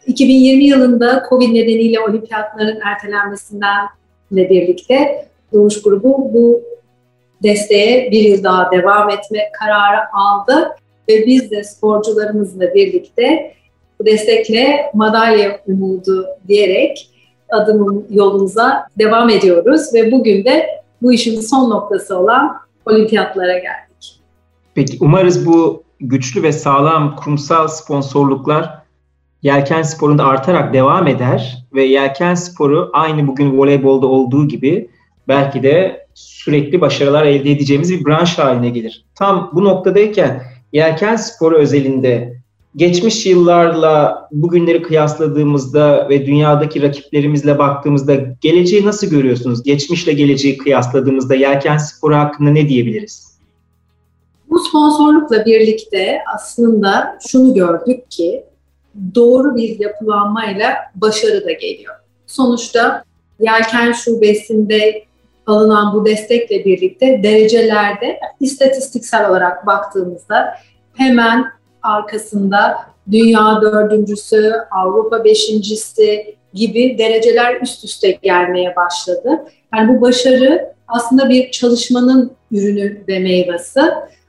2020 0.10 0.64
yılında 0.64 1.24
Covid 1.30 1.54
nedeniyle 1.54 2.00
olimpiyatların 2.00 2.80
ertelenmesinden 2.86 3.86
birlikte 4.32 5.26
Doğuş 5.54 5.82
grubu 5.82 6.34
bu 6.34 6.62
desteğe 7.44 8.12
bir 8.12 8.24
yıl 8.24 8.44
daha 8.44 8.72
devam 8.72 9.10
etme 9.10 9.40
kararı 9.60 10.00
aldı 10.14 10.70
ve 11.10 11.26
biz 11.26 11.52
de 11.52 11.64
sporcularımızla 11.64 12.74
birlikte 12.74 13.54
bu 14.00 14.06
destekle 14.06 14.92
madalya 14.94 15.60
umudu 15.68 16.26
diyerek 16.48 17.10
adımın 17.50 18.08
yolumuza 18.10 18.88
devam 18.98 19.30
ediyoruz 19.30 19.94
ve 19.94 20.12
bugün 20.12 20.46
de 20.46 20.68
bu 21.02 21.14
işin 21.14 21.42
son 21.42 21.70
noktası 21.70 22.18
olan 22.18 22.56
olimpiyatlara 22.86 23.54
geldik. 23.54 24.22
Peki 24.76 24.98
umarız 25.02 25.46
bu 25.46 25.84
güçlü 26.00 26.44
ve 26.44 26.52
sağlam 26.52 27.16
kurumsal 27.16 27.68
sponsorluklar 27.68 28.79
yelken 29.44 29.82
sporunda 29.82 30.26
artarak 30.26 30.74
devam 30.74 31.08
eder 31.08 31.66
ve 31.74 31.84
yelken 31.84 32.36
sporu 32.36 32.90
aynı 32.94 33.28
bugün 33.28 33.58
voleybolda 33.58 34.08
olduğu 34.08 34.48
gibi 34.48 34.90
belki 35.28 35.64
de 35.64 36.08
sürekli 36.14 36.82
başarılar 36.82 37.26
elde 37.26 37.52
edeceğimiz 37.52 37.92
bir 37.92 38.06
branş 38.06 38.38
haline 38.38 38.70
gelir. 38.70 39.06
Tam 39.16 39.52
bu 39.54 39.64
noktadayken 39.64 40.44
yelken 40.74 41.16
sporu 41.16 41.58
özelinde 41.58 42.40
geçmiş 42.76 43.26
yıllarla 43.26 44.28
bugünleri 44.32 44.82
kıyasladığımızda 44.82 46.10
ve 46.10 46.26
dünyadaki 46.26 46.82
rakiplerimizle 46.82 47.60
baktığımızda 47.60 48.16
geleceği 48.42 48.86
nasıl 48.86 49.08
görüyorsunuz? 49.08 49.64
Geçmişle 49.64 50.14
geleceği 50.14 50.58
kıyasladığımızda 50.58 51.36
yelken 51.36 51.78
sporu 51.78 52.16
hakkında 52.16 52.50
ne 52.50 52.70
diyebiliriz? 52.70 53.30
Bu 54.50 54.60
sponsorlukla 54.60 55.46
birlikte 55.46 56.18
aslında 56.36 57.18
şunu 57.28 57.54
gördük 57.54 58.12
ki 58.12 58.44
doğru 59.16 59.56
bir 59.56 59.80
yapılanmayla 59.80 60.76
başarı 60.96 61.46
da 61.46 61.52
geliyor. 61.52 61.96
Sonuçta 62.28 63.04
Yelken 63.40 63.92
Şubesi'nde 63.92 65.04
alınan 65.48 65.94
bu 65.94 66.06
destekle 66.06 66.66
birlikte 66.66 67.24
derecelerde 67.24 68.20
istatistiksel 68.40 69.30
olarak 69.30 69.66
baktığımızda 69.66 70.54
hemen 70.94 71.46
arkasında 71.84 72.76
dünya 73.12 73.62
dördüncüsü, 73.62 74.54
Avrupa 74.72 75.24
beşincisi 75.24 76.36
gibi 76.54 76.98
dereceler 76.98 77.62
üst 77.62 77.84
üste 77.84 78.12
gelmeye 78.12 78.76
başladı. 78.76 79.30
Yani 79.76 79.88
bu 79.88 80.02
başarı 80.02 80.74
aslında 80.88 81.30
bir 81.30 81.52
çalışmanın 81.52 82.32
ürünü 82.52 83.04
ve 83.08 83.20
meyvesi. 83.20 83.82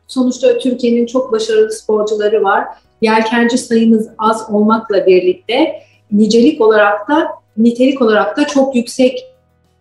Sonuçta 0.06 0.58
Türkiye'nin 0.58 1.06
çok 1.06 1.32
başarılı 1.32 1.72
sporcuları 1.72 2.44
var. 2.44 2.64
Yelkenci 3.00 3.58
sayımız 3.58 4.08
az 4.18 4.46
olmakla 4.50 5.06
birlikte 5.06 5.82
nicelik 6.12 6.60
olarak 6.60 7.08
da 7.08 7.28
nitelik 7.56 8.02
olarak 8.02 8.36
da 8.36 8.46
çok 8.46 8.76
yüksek 8.76 9.24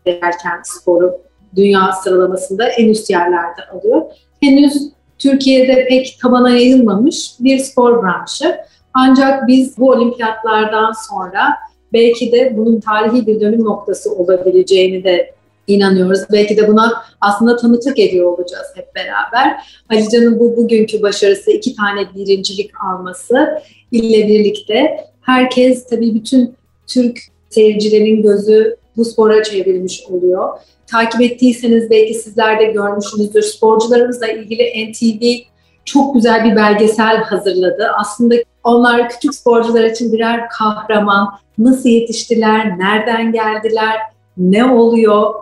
yelken 0.06 0.62
sporu 0.64 1.22
dünya 1.56 1.92
sıralamasında 1.92 2.70
en 2.70 2.90
üst 2.90 3.10
yerlerde 3.10 3.62
alıyor. 3.74 4.02
Henüz 4.42 4.92
Türkiye'de 5.20 5.88
pek 5.90 6.18
tabana 6.22 6.50
yayılmamış 6.50 7.32
bir 7.40 7.58
spor 7.58 8.04
branşı. 8.04 8.58
Ancak 8.94 9.48
biz 9.48 9.78
bu 9.78 9.90
olimpiyatlardan 9.90 10.92
sonra 11.10 11.56
belki 11.94 12.32
de 12.32 12.58
bunun 12.58 12.80
tarihi 12.80 13.28
bir 13.28 13.42
dönüm 13.42 13.64
noktası 13.64 14.16
olabileceğini 14.16 15.04
de 15.04 15.34
inanıyoruz. 15.70 16.20
Belki 16.32 16.58
de 16.58 16.68
buna 16.68 17.04
aslında 17.22 17.56
tanıklık 17.56 18.00
ediyor 18.00 18.38
olacağız 18.38 18.68
hep 18.76 18.96
beraber. 18.96 19.64
Alican'ın 19.90 20.40
bu 20.40 20.58
bugünkü 20.58 21.02
başarısı, 21.02 21.52
iki 21.52 21.76
tane 21.76 22.16
birincilik 22.16 22.72
alması 22.84 23.62
ile 23.92 24.28
birlikte 24.28 24.98
herkes 25.22 25.88
tabii 25.88 26.16
bütün 26.16 26.56
Türk 26.88 27.20
seyircilerin 27.50 28.22
gözü 28.22 28.76
bu 28.98 29.06
spora 29.06 29.44
çevrilmiş 29.44 30.04
oluyor 30.10 30.50
takip 30.92 31.22
ettiyseniz 31.22 31.90
belki 31.90 32.14
sizler 32.14 32.60
de 32.60 32.66
görmüşsünüzdür. 32.66 33.42
Sporcularımızla 33.42 34.28
ilgili 34.28 34.92
NTV 34.92 35.50
çok 35.86 36.16
güzel 36.16 36.44
bir 36.44 36.56
belgesel 36.56 37.24
hazırladı. 37.24 37.92
Aslında 37.98 38.36
onlar 38.64 39.10
küçük 39.10 39.36
sporcular 39.36 39.84
için 39.84 40.14
birer 40.14 40.50
kahraman. 40.50 41.40
Nasıl 41.58 41.90
yetiştiler, 41.90 42.80
nereden 42.80 43.32
geldiler, 43.32 43.98
ne 44.38 44.66
oluyor 44.66 45.34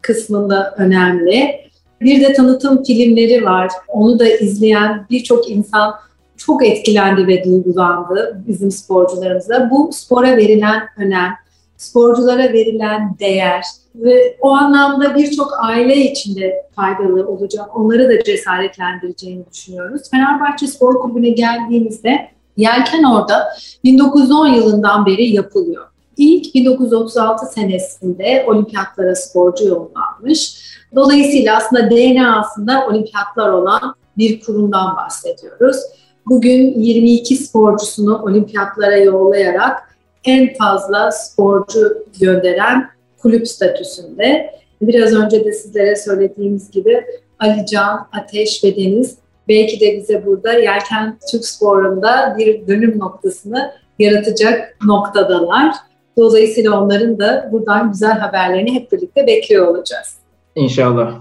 kısmında 0.00 0.74
önemli. 0.78 1.66
Bir 2.00 2.20
de 2.20 2.32
tanıtım 2.32 2.84
filmleri 2.84 3.44
var. 3.44 3.70
Onu 3.88 4.18
da 4.18 4.28
izleyen 4.28 5.06
birçok 5.10 5.50
insan 5.50 5.94
çok 6.36 6.66
etkilendi 6.66 7.26
ve 7.26 7.44
duygulandı 7.44 8.42
bizim 8.46 8.70
sporcularımıza. 8.70 9.70
Bu 9.70 9.90
spora 9.92 10.36
verilen 10.36 10.82
önem, 10.98 11.34
sporculara 11.76 12.52
verilen 12.52 13.16
değer 13.20 13.64
ve 13.94 14.36
o 14.40 14.50
anlamda 14.50 15.14
birçok 15.14 15.52
aile 15.62 15.96
içinde 15.96 16.62
faydalı 16.76 17.28
olacak. 17.28 17.76
Onları 17.76 18.08
da 18.08 18.24
cesaretlendireceğini 18.24 19.44
düşünüyoruz. 19.52 20.10
Fenerbahçe 20.10 20.66
Spor 20.66 21.00
Kulübü'ne 21.00 21.30
geldiğimizde 21.30 22.36
Yelken 22.56 23.02
orada 23.02 23.48
1910 23.84 24.46
yılından 24.46 25.06
beri 25.06 25.34
yapılıyor. 25.34 25.86
İlk 26.16 26.54
1936 26.54 27.46
senesinde 27.46 28.44
olimpiyatlara 28.48 29.14
sporcu 29.14 29.64
yollanmış. 29.64 30.66
Dolayısıyla 30.94 31.56
aslında 31.56 31.90
DNA'sında 31.90 32.86
olimpiyatlar 32.86 33.48
olan 33.48 33.94
bir 34.18 34.40
kurumdan 34.40 34.96
bahsediyoruz. 34.96 35.76
Bugün 36.26 36.80
22 36.80 37.36
sporcusunu 37.36 38.22
olimpiyatlara 38.22 38.96
yollayarak 38.96 39.96
en 40.24 40.54
fazla 40.54 41.10
sporcu 41.10 42.04
gönderen 42.20 42.88
kulüp 43.18 43.48
statüsünde. 43.48 44.50
Biraz 44.82 45.12
önce 45.12 45.44
de 45.44 45.52
sizlere 45.52 45.96
söylediğimiz 45.96 46.70
gibi 46.70 47.04
Alican, 47.38 48.08
Ateş 48.12 48.64
ve 48.64 48.76
Deniz 48.76 49.18
belki 49.48 49.80
de 49.80 49.96
bize 49.96 50.26
burada 50.26 50.52
Yelken 50.52 51.18
Türk 51.30 51.44
sporunda 51.44 52.34
bir 52.38 52.66
dönüm 52.66 52.98
noktasını 52.98 53.72
yaratacak 53.98 54.76
noktadalar. 54.84 55.74
Dolayısıyla 56.18 56.82
onların 56.82 57.18
da 57.18 57.48
buradan 57.52 57.92
güzel 57.92 58.18
haberlerini 58.18 58.74
hep 58.74 58.92
birlikte 58.92 59.26
bekliyor 59.26 59.66
olacağız. 59.66 60.16
İnşallah. 60.54 61.14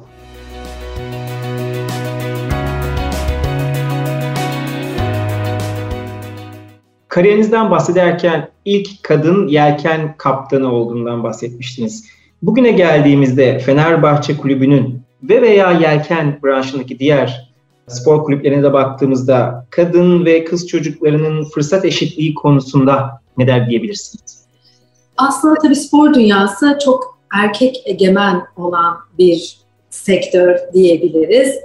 Kariyerinizden 7.07 7.71
bahsederken 7.71 8.49
ilk 8.65 9.03
kadın 9.03 9.47
yelken 9.47 10.17
kaptanı 10.17 10.73
olduğundan 10.73 11.23
bahsetmiştiniz. 11.23 12.05
Bugüne 12.41 12.71
geldiğimizde 12.71 13.59
Fenerbahçe 13.59 14.37
Kulübü'nün 14.37 15.01
ve 15.23 15.41
veya 15.41 15.71
yelken 15.71 16.39
branşındaki 16.43 16.99
diğer 16.99 17.51
spor 17.87 18.23
kulüplerine 18.23 18.63
de 18.63 18.73
baktığımızda 18.73 19.67
kadın 19.69 20.25
ve 20.25 20.43
kız 20.43 20.67
çocuklarının 20.67 21.43
fırsat 21.43 21.85
eşitliği 21.85 22.33
konusunda 22.33 23.21
neler 23.37 23.69
diyebilirsiniz? 23.69 24.44
Aslında 25.17 25.55
tabii 25.55 25.75
spor 25.75 26.13
dünyası 26.13 26.77
çok 26.85 27.19
erkek 27.33 27.81
egemen 27.85 28.43
olan 28.57 28.97
bir 29.17 29.57
sektör 29.89 30.59
diyebiliriz. 30.73 31.55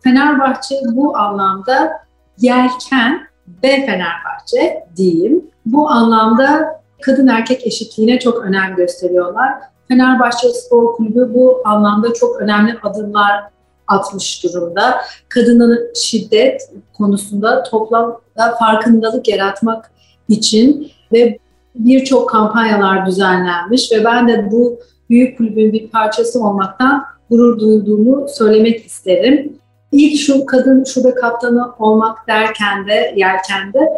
Fenerbahçe 0.00 0.74
bu 0.92 1.16
anlamda 1.16 1.92
yelken 2.40 3.28
ve 3.62 3.86
Fenerbahçe 3.86 4.86
diyeyim. 4.96 5.50
Bu 5.66 5.90
anlamda 5.90 6.80
kadın 7.02 7.26
erkek 7.26 7.66
eşitliğine 7.66 8.18
çok 8.18 8.44
önem 8.44 8.76
gösteriyorlar. 8.76 9.52
Fenerbahçe 9.88 10.48
Spor 10.48 10.96
Kulübü 10.96 11.34
bu 11.34 11.62
anlamda 11.64 12.14
çok 12.14 12.40
önemli 12.40 12.78
adımlar 12.82 13.44
atmış 13.86 14.44
durumda. 14.44 15.00
Kadının 15.28 15.94
şiddet 15.94 16.70
konusunda 16.96 17.62
toplamda 17.62 18.56
farkındalık 18.58 19.28
yaratmak 19.28 19.90
için 20.28 20.92
ve 21.12 21.38
birçok 21.78 22.30
kampanyalar 22.30 23.06
düzenlenmiş 23.06 23.92
ve 23.92 24.04
ben 24.04 24.28
de 24.28 24.50
bu 24.50 24.78
büyük 25.10 25.38
kulübün 25.38 25.72
bir 25.72 25.88
parçası 25.88 26.44
olmaktan 26.44 27.04
gurur 27.30 27.60
duyduğumu 27.60 28.26
söylemek 28.28 28.86
isterim. 28.86 29.52
İlk 29.92 30.20
şu 30.20 30.46
kadın 30.46 30.84
şube 30.84 31.14
kaptanı 31.14 31.72
olmak 31.78 32.28
derken 32.28 32.86
de 32.86 33.14
yerken 33.16 33.72
de 33.72 33.88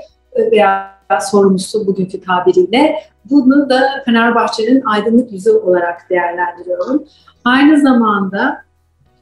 veya 0.50 0.90
sorumlusu 1.30 1.86
bugünkü 1.86 2.20
tabiriyle 2.20 2.94
bunu 3.30 3.70
da 3.70 4.02
Fenerbahçe'nin 4.04 4.82
aydınlık 4.82 5.32
yüzü 5.32 5.50
olarak 5.50 6.10
değerlendiriyorum. 6.10 7.04
Aynı 7.44 7.80
zamanda 7.80 8.62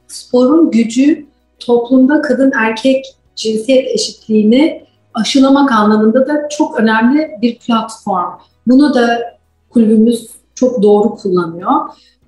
sporun 0.07 0.71
gücü 0.71 1.25
toplumda 1.59 2.21
kadın 2.21 2.51
erkek 2.59 3.05
cinsiyet 3.35 3.87
eşitliğini 3.87 4.83
aşılamak 5.13 5.71
anlamında 5.71 6.27
da 6.27 6.49
çok 6.49 6.79
önemli 6.79 7.31
bir 7.41 7.59
platform. 7.59 8.31
Bunu 8.67 8.93
da 8.93 9.19
kulübümüz 9.69 10.29
çok 10.55 10.83
doğru 10.83 11.15
kullanıyor. 11.15 11.71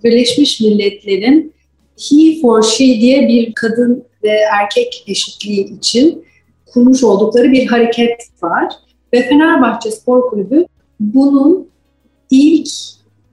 Birleşmiş 0.03 0.61
Milletler'in 0.61 1.53
He 1.99 2.41
for 2.41 2.63
She 2.63 2.85
diye 2.85 3.27
bir 3.27 3.53
kadın 3.53 4.03
ve 4.23 4.39
erkek 4.61 5.03
eşitliği 5.07 5.77
için 5.77 6.25
kurmuş 6.73 7.03
oldukları 7.03 7.51
bir 7.51 7.67
hareket 7.67 8.21
var. 8.41 8.73
Ve 9.13 9.21
Fenerbahçe 9.29 9.91
Spor 9.91 10.29
Kulübü 10.29 10.65
bunun 10.99 11.67
ilk 12.31 12.69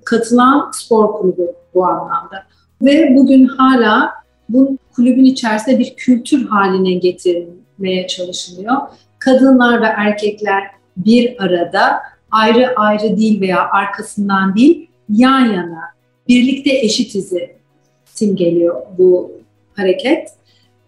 katılan 0.04 0.70
spor 0.74 1.12
kulübü 1.12 1.52
bu 1.74 1.86
anlamda. 1.86 2.44
Ve 2.82 3.16
bugün 3.16 3.44
hala 3.44 4.10
bu 4.48 4.78
kulübün 4.96 5.24
içerisinde 5.24 5.78
bir 5.78 5.94
kültür 5.96 6.48
haline 6.48 6.92
getirilmeye 6.92 8.06
çalışılıyor. 8.06 8.76
Kadınlar 9.18 9.82
ve 9.82 9.86
erkekler 9.86 10.62
bir 10.96 11.44
arada 11.44 12.00
ayrı 12.30 12.74
ayrı 12.76 13.16
değil 13.16 13.40
veya 13.40 13.70
arkasından 13.70 14.56
değil 14.56 14.90
yan 15.08 15.44
yana 15.44 15.80
birlikte 16.28 16.70
eşitizi 16.70 17.56
simgeliyor 18.04 18.82
bu 18.98 19.32
hareket. 19.76 20.28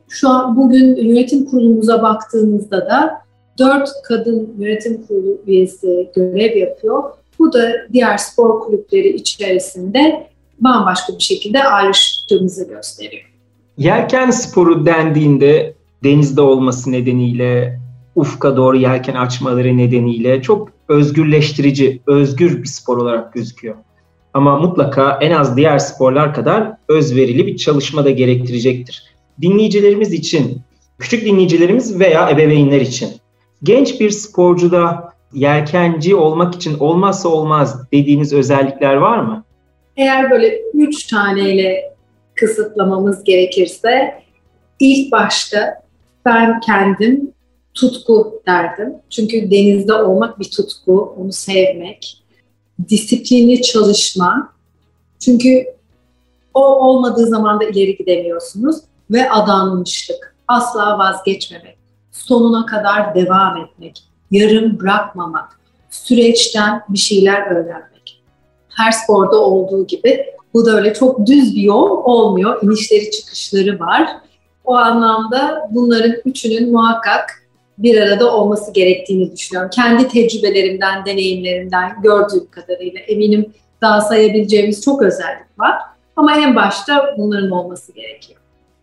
Şu 0.09 0.29
an 0.29 0.57
bugün 0.57 0.97
yönetim 0.97 1.45
kurulumuza 1.45 2.03
baktığımızda 2.03 2.87
da 2.87 3.23
dört 3.59 3.91
kadın 4.05 4.55
yönetim 4.59 5.07
kurulu 5.07 5.41
üyesi 5.47 6.11
görev 6.15 6.57
yapıyor. 6.57 7.03
Bu 7.39 7.53
da 7.53 7.73
diğer 7.93 8.17
spor 8.17 8.61
kulüpleri 8.61 9.09
içerisinde 9.09 10.27
bambaşka 10.61 11.13
bir 11.13 11.23
şekilde 11.23 11.65
ayrıştığımızı 11.65 12.69
gösteriyor. 12.69 13.31
Yelken 13.79 14.31
sporu 14.31 14.87
dendiğinde 14.87 15.75
denizde 16.05 16.41
olması 16.41 16.93
nedeniyle 16.93 17.80
ufka 18.15 18.57
doğru 18.57 18.77
yelken 18.77 19.15
açmaları 19.15 19.77
nedeniyle 19.77 20.43
çok 20.43 20.69
özgürleştirici, 20.89 22.01
özgür 22.07 22.63
bir 22.63 22.69
spor 22.69 22.97
olarak 22.97 23.33
gözüküyor. 23.33 23.75
Ama 24.35 24.59
mutlaka 24.59 25.19
en 25.21 25.31
az 25.31 25.57
diğer 25.57 25.79
sporlar 25.79 26.35
kadar 26.35 26.73
özverili 26.89 27.47
bir 27.47 27.57
çalışma 27.57 28.05
da 28.05 28.11
gerektirecektir. 28.11 29.05
Dinleyicilerimiz 29.41 30.13
için, 30.13 30.61
küçük 30.99 31.25
dinleyicilerimiz 31.25 32.01
veya 32.01 32.31
ebeveynler 32.31 32.81
için 32.81 33.11
genç 33.63 34.01
bir 34.01 34.11
sporcuda 34.11 35.13
yelkenci 35.33 36.15
olmak 36.15 36.55
için 36.55 36.79
olmazsa 36.79 37.29
olmaz 37.29 37.91
dediğiniz 37.93 38.33
özellikler 38.33 38.95
var 38.95 39.19
mı? 39.19 39.45
Eğer 39.97 40.31
böyle 40.31 40.61
üç 40.75 41.07
taneyle 41.07 41.95
kısıtlamamız 42.35 43.25
gerekirse 43.25 44.23
ilk 44.81 45.13
başta 45.13 45.75
ben 46.27 46.61
kendim 46.61 47.33
tutku 47.75 48.43
derdim. 48.47 48.95
Çünkü 49.11 49.51
denizde 49.51 49.95
olmak 49.95 50.41
bir 50.41 50.51
tutku, 50.51 51.15
onu 51.19 51.33
sevmek, 51.33 52.23
disiplinli 52.89 53.63
çalışma. 53.63 54.53
Çünkü 55.19 55.65
o 56.55 56.65
olmadığı 56.65 57.27
zaman 57.27 57.61
da 57.61 57.65
ileri 57.65 57.97
gidemiyorsunuz 57.97 58.77
ve 59.11 59.31
adanmışlık, 59.31 60.37
asla 60.49 60.99
vazgeçmemek, 60.99 61.79
sonuna 62.13 62.67
kadar 62.67 63.15
devam 63.15 63.57
etmek, 63.57 64.03
yarım 64.31 64.81
bırakmamak, 64.81 65.61
süreçten 65.91 66.83
bir 66.89 66.99
şeyler 66.99 67.51
öğrenmek. 67.51 68.23
Her 68.69 68.93
sporda 68.93 69.37
olduğu 69.37 69.87
gibi 69.87 70.27
bu 70.55 70.67
da 70.67 70.71
öyle 70.71 70.95
çok 70.95 71.27
düz 71.27 71.57
bir 71.57 71.63
yol 71.63 71.91
olmuyor. 72.05 72.63
İnişleri 72.63 73.11
çıkışları 73.11 73.81
var. 73.81 74.09
O 74.65 74.75
anlamda 74.75 75.69
bunların 75.71 76.15
üçünün 76.25 76.73
muhakkak 76.73 77.40
bir 77.83 78.01
arada 78.01 78.37
olması 78.37 78.73
gerektiğini 78.73 79.33
düşünüyorum. 79.33 79.71
Kendi 79.75 80.09
tecrübelerimden, 80.09 81.07
deneyimlerimden 81.07 82.03
gördüğüm 82.03 82.51
kadarıyla 82.51 83.01
eminim 83.01 83.53
daha 83.81 84.01
sayabileceğimiz 84.01 84.85
çok 84.85 85.03
özellik 85.03 85.59
var. 85.59 85.75
Ama 86.17 86.37
en 86.37 86.57
başta 86.57 87.15
bunların 87.19 87.51
olması 87.51 87.93
gerekiyor. 87.93 88.41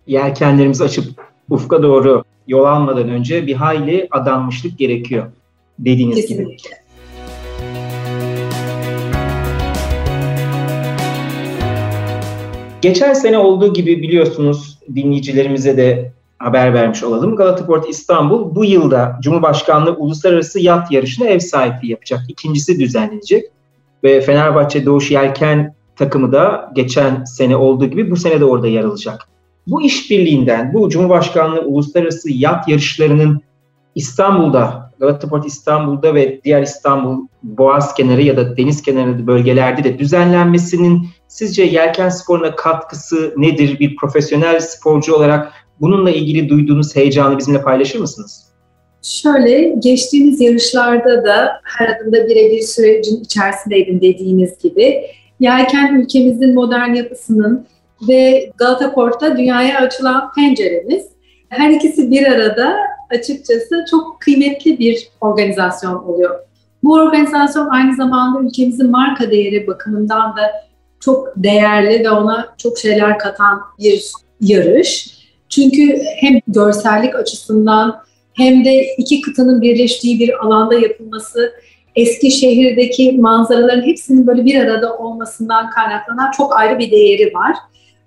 Yelkenlerimizi 0.07 0.83
açıp 0.83 1.05
ufka 1.49 1.83
doğru 1.83 2.23
yol 2.47 2.65
almadan 2.65 3.09
önce 3.09 3.47
bir 3.47 3.53
hayli 3.53 4.07
adanmışlık 4.11 4.77
gerekiyor 4.77 5.25
dediğiniz 5.79 6.15
Kesinlikle. 6.15 6.55
gibi. 6.55 6.87
Geçen 12.81 13.13
sene 13.13 13.37
olduğu 13.37 13.73
gibi 13.73 14.01
biliyorsunuz 14.01 14.79
dinleyicilerimize 14.95 15.77
de 15.77 16.11
haber 16.39 16.73
vermiş 16.73 17.03
olalım. 17.03 17.35
Galata 17.35 17.65
Port 17.65 17.89
İstanbul 17.89 18.55
bu 18.55 18.65
yılda 18.65 19.17
Cumhurbaşkanlığı 19.21 19.95
Uluslararası 19.95 20.59
Yat 20.59 20.91
Yarışı'na 20.91 21.27
ev 21.27 21.39
sahipliği 21.39 21.91
yapacak. 21.91 22.19
İkincisi 22.27 22.79
düzenlenecek 22.79 23.45
ve 24.03 24.21
Fenerbahçe 24.21 24.85
Doğuş 24.85 25.11
Yelken 25.11 25.75
takımı 25.95 26.31
da 26.31 26.71
geçen 26.75 27.23
sene 27.23 27.55
olduğu 27.55 27.85
gibi 27.85 28.11
bu 28.11 28.15
sene 28.15 28.39
de 28.39 28.45
orada 28.45 28.67
yer 28.67 28.83
alacak. 28.83 29.27
Bu 29.67 29.81
işbirliğinden, 29.81 30.73
bu 30.73 30.89
Cumhurbaşkanlığı 30.89 31.61
uluslararası 31.61 32.31
yat 32.31 32.67
yarışlarının 32.67 33.41
İstanbul'da, 33.95 34.93
Galata 34.99 35.27
Port 35.27 35.45
İstanbul'da 35.45 36.15
ve 36.15 36.41
diğer 36.43 36.61
İstanbul 36.61 37.27
Boğaz 37.43 37.93
kenarı 37.93 38.21
ya 38.21 38.37
da 38.37 38.57
deniz 38.57 38.81
kenarı 38.81 39.27
bölgelerde 39.27 39.83
de 39.83 39.99
düzenlenmesinin 39.99 41.07
sizce 41.27 41.63
yelken 41.63 42.09
sporuna 42.09 42.55
katkısı 42.55 43.33
nedir? 43.37 43.79
Bir 43.79 43.95
profesyonel 43.95 44.59
sporcu 44.59 45.15
olarak 45.15 45.53
bununla 45.81 46.11
ilgili 46.11 46.49
duyduğunuz 46.49 46.95
heyecanı 46.95 47.37
bizimle 47.37 47.61
paylaşır 47.61 47.99
mısınız? 47.99 48.47
Şöyle, 49.01 49.75
geçtiğimiz 49.79 50.41
yarışlarda 50.41 51.25
da 51.25 51.61
her 51.63 51.87
adımda 51.87 52.29
birebir 52.29 52.61
sürecin 52.61 53.23
içerisindeydim 53.23 54.01
dediğiniz 54.01 54.57
gibi. 54.57 55.01
Yelken 55.39 55.95
ülkemizin 55.95 56.53
modern 56.53 56.93
yapısının 56.93 57.65
ve 58.07 58.51
Galata 58.57 58.93
Port'ta 58.93 59.37
dünyaya 59.37 59.79
açılan 59.79 60.31
penceremiz. 60.33 61.05
Her 61.49 61.69
ikisi 61.69 62.11
bir 62.11 62.25
arada 62.25 62.75
açıkçası 63.09 63.85
çok 63.91 64.21
kıymetli 64.21 64.79
bir 64.79 65.07
organizasyon 65.21 66.03
oluyor. 66.03 66.39
Bu 66.83 66.93
organizasyon 66.93 67.67
aynı 67.67 67.95
zamanda 67.95 68.41
ülkemizin 68.41 68.91
marka 68.91 69.31
değeri 69.31 69.67
bakımından 69.67 70.37
da 70.37 70.51
çok 70.99 71.33
değerli 71.35 72.03
ve 72.03 72.09
ona 72.09 72.55
çok 72.57 72.77
şeyler 72.77 73.19
katan 73.19 73.61
bir 73.79 74.11
yarış. 74.41 75.16
Çünkü 75.49 76.01
hem 76.19 76.39
görsellik 76.47 77.15
açısından 77.15 78.03
hem 78.33 78.65
de 78.65 78.95
iki 78.97 79.21
kıtanın 79.21 79.61
birleştiği 79.61 80.19
bir 80.19 80.45
alanda 80.45 80.75
yapılması, 80.75 81.53
eski 81.95 82.31
şehirdeki 82.31 83.11
manzaraların 83.11 83.87
hepsinin 83.87 84.27
böyle 84.27 84.45
bir 84.45 84.61
arada 84.61 84.97
olmasından 84.97 85.69
kaynaklanan 85.69 86.31
çok 86.31 86.57
ayrı 86.57 86.79
bir 86.79 86.91
değeri 86.91 87.33
var. 87.33 87.55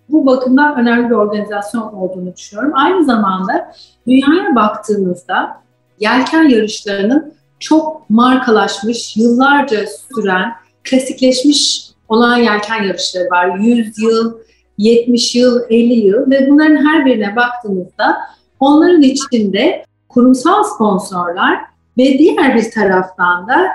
Bu 0.08 0.26
bakımdan 0.26 0.80
önemli 0.80 1.10
bir 1.10 1.14
organizasyon 1.14 1.92
olduğunu 1.92 2.36
düşünüyorum. 2.36 2.72
Aynı 2.74 3.04
zamanda 3.04 3.72
dünyaya 4.06 4.54
baktığımızda 4.54 5.62
yelken 6.00 6.48
yarışlarının 6.48 7.34
çok 7.60 8.10
markalaşmış, 8.10 9.16
yıllarca 9.16 9.84
süren, 9.86 10.52
klasikleşmiş 10.84 11.90
olan 12.08 12.36
yelken 12.36 12.82
yarışları 12.82 13.30
var. 13.30 13.58
100 13.58 13.98
yıl, 13.98 14.34
70 14.80 15.34
yıl, 15.34 15.60
50 15.70 15.94
yıl 15.94 16.30
ve 16.30 16.50
bunların 16.50 16.76
her 16.76 17.06
birine 17.06 17.36
baktığımızda 17.36 18.16
onların 18.60 19.02
içinde 19.02 19.84
kurumsal 20.08 20.62
sponsorlar 20.62 21.58
ve 21.98 22.18
diğer 22.18 22.56
bir 22.56 22.70
taraftan 22.70 23.48
da 23.48 23.66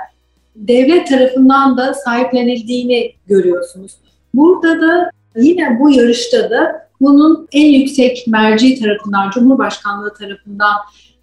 devlet 0.56 1.08
tarafından 1.08 1.76
da 1.76 1.94
sahiplenildiğini 1.94 3.12
görüyorsunuz. 3.26 3.92
Burada 4.34 4.80
da 4.80 5.10
yine 5.36 5.78
bu 5.80 5.90
yarışta 5.90 6.50
da 6.50 6.88
bunun 7.00 7.48
en 7.52 7.66
yüksek 7.66 8.24
merci 8.26 8.80
tarafından, 8.80 9.30
Cumhurbaşkanlığı 9.30 10.14
tarafından 10.14 10.76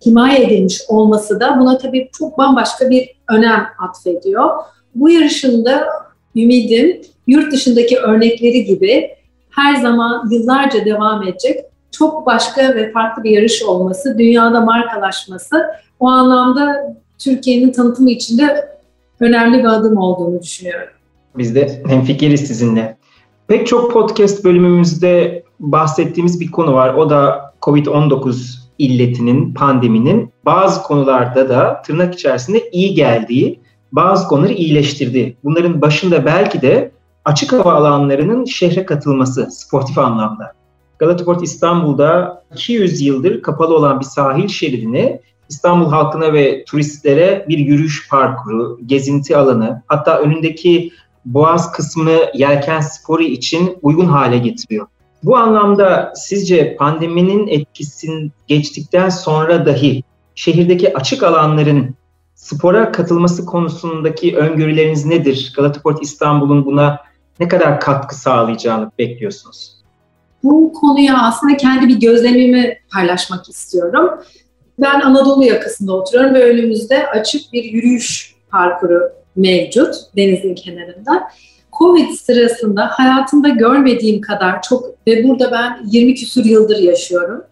himaye 0.05 0.43
edilmiş 0.43 0.81
olması 0.87 1.39
da 1.39 1.59
buna 1.59 1.77
tabii 1.77 2.09
çok 2.19 2.37
bambaşka 2.37 2.89
bir 2.89 3.09
önem 3.29 3.65
atfediyor. 3.79 4.49
Bu 4.95 5.09
yarışın 5.09 5.65
da 5.65 5.87
ümidim 6.35 7.01
yurt 7.27 7.51
dışındaki 7.51 7.97
örnekleri 7.97 8.65
gibi 8.65 9.09
her 9.55 9.75
zaman 9.75 10.29
yıllarca 10.31 10.85
devam 10.85 11.23
edecek 11.23 11.65
çok 11.91 12.25
başka 12.25 12.75
ve 12.75 12.91
farklı 12.91 13.23
bir 13.23 13.31
yarış 13.31 13.63
olması, 13.63 14.17
dünyada 14.17 14.61
markalaşması 14.61 15.65
o 15.99 16.07
anlamda 16.07 16.95
Türkiye'nin 17.19 17.71
tanıtımı 17.71 18.09
için 18.09 18.37
de 18.37 18.69
önemli 19.19 19.59
bir 19.59 19.65
adım 19.65 19.97
olduğunu 19.97 20.41
düşünüyorum. 20.41 20.87
Biz 21.37 21.55
de 21.55 21.83
hemfikiriz 21.87 22.47
sizinle. 22.47 22.97
Pek 23.47 23.67
çok 23.67 23.93
podcast 23.93 24.43
bölümümüzde 24.43 25.43
bahsettiğimiz 25.59 26.39
bir 26.39 26.51
konu 26.51 26.73
var. 26.73 26.93
O 26.93 27.09
da 27.09 27.53
COVID-19 27.61 28.63
illetinin, 28.77 29.53
pandeminin 29.53 30.31
bazı 30.45 30.83
konularda 30.83 31.49
da 31.49 31.81
tırnak 31.81 32.13
içerisinde 32.13 32.69
iyi 32.69 32.93
geldiği, 32.93 33.59
bazı 33.91 34.27
konuları 34.27 34.53
iyileştirdiği. 34.53 35.37
Bunların 35.43 35.81
başında 35.81 36.25
belki 36.25 36.61
de 36.61 36.91
açık 37.25 37.53
hava 37.53 37.73
alanlarının 37.73 38.45
şehre 38.45 38.85
katılması 38.85 39.51
sportif 39.51 39.97
anlamda. 39.97 40.53
Galataport 40.99 41.43
İstanbul'da 41.43 42.43
200 42.53 43.01
yıldır 43.01 43.41
kapalı 43.41 43.75
olan 43.75 43.99
bir 43.99 44.05
sahil 44.05 44.47
şeridini 44.47 45.21
İstanbul 45.49 45.89
halkına 45.89 46.33
ve 46.33 46.65
turistlere 46.65 47.45
bir 47.49 47.57
yürüyüş 47.57 48.09
parkuru, 48.09 48.79
gezinti 48.85 49.37
alanı, 49.37 49.83
hatta 49.87 50.19
önündeki 50.19 50.91
boğaz 51.25 51.71
kısmı 51.71 52.11
yelken 52.33 52.81
sporu 52.81 53.23
için 53.23 53.77
uygun 53.81 54.05
hale 54.05 54.37
getiriyor. 54.37 54.87
Bu 55.23 55.37
anlamda 55.37 56.13
sizce 56.15 56.75
pandeminin 56.75 57.47
etkisini 57.47 58.31
geçtikten 58.47 59.09
sonra 59.09 59.65
dahi 59.65 60.03
şehirdeki 60.35 60.97
açık 60.97 61.23
alanların 61.23 61.95
spora 62.35 62.91
katılması 62.91 63.45
konusundaki 63.45 64.37
öngörüleriniz 64.37 65.05
nedir? 65.05 65.53
Galataport 65.55 66.03
İstanbul'un 66.03 66.65
buna 66.65 66.99
ne 67.39 67.47
kadar 67.47 67.79
katkı 67.79 68.15
sağlayacağını 68.15 68.91
bekliyorsunuz? 68.99 69.73
Bu 70.43 70.73
konuya 70.73 71.21
aslında 71.21 71.57
kendi 71.57 71.87
bir 71.87 71.99
gözlemimi 71.99 72.77
paylaşmak 72.93 73.49
istiyorum. 73.49 74.09
Ben 74.79 74.99
Anadolu 74.99 75.43
yakasında 75.43 75.93
oturuyorum 75.93 76.33
ve 76.33 76.43
önümüzde 76.43 77.07
açık 77.07 77.53
bir 77.53 77.63
yürüyüş 77.63 78.35
parkuru 78.49 79.11
mevcut 79.35 79.95
denizin 80.15 80.55
kenarında. 80.55 81.23
Covid 81.77 82.09
sırasında 82.11 82.87
hayatımda 82.91 83.49
görmediğim 83.49 84.21
kadar 84.21 84.61
çok 84.61 85.07
ve 85.07 85.23
burada 85.23 85.51
ben 85.51 85.79
20 85.85 86.15
küsur 86.15 86.45
yıldır 86.45 86.77
yaşıyorum. 86.77 87.43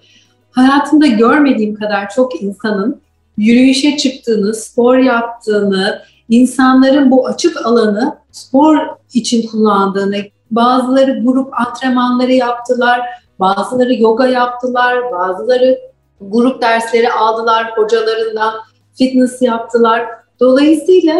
Hayatımda 0.52 1.08
görmediğim 1.08 1.76
kadar 1.76 2.10
çok 2.10 2.42
insanın 2.42 3.02
yürüyüşe 3.38 3.98
çıktığını, 3.98 4.54
spor 4.54 4.98
yaptığını, 4.98 6.02
insanların 6.32 7.12
bu 7.12 7.28
açık 7.28 7.66
alanı 7.66 8.18
spor 8.32 8.78
için 9.14 9.48
kullandığını, 9.48 10.18
bazıları 10.52 11.24
grup 11.24 11.60
antrenmanları 11.60 12.34
yaptılar, 12.34 13.02
bazıları 13.40 13.94
yoga 13.94 14.28
yaptılar, 14.28 15.12
bazıları 15.12 15.80
grup 16.22 16.62
dersleri 16.62 17.12
aldılar 17.12 17.72
hocalarından, 17.76 18.54
fitness 18.94 19.42
yaptılar. 19.42 20.06
Dolayısıyla 20.40 21.16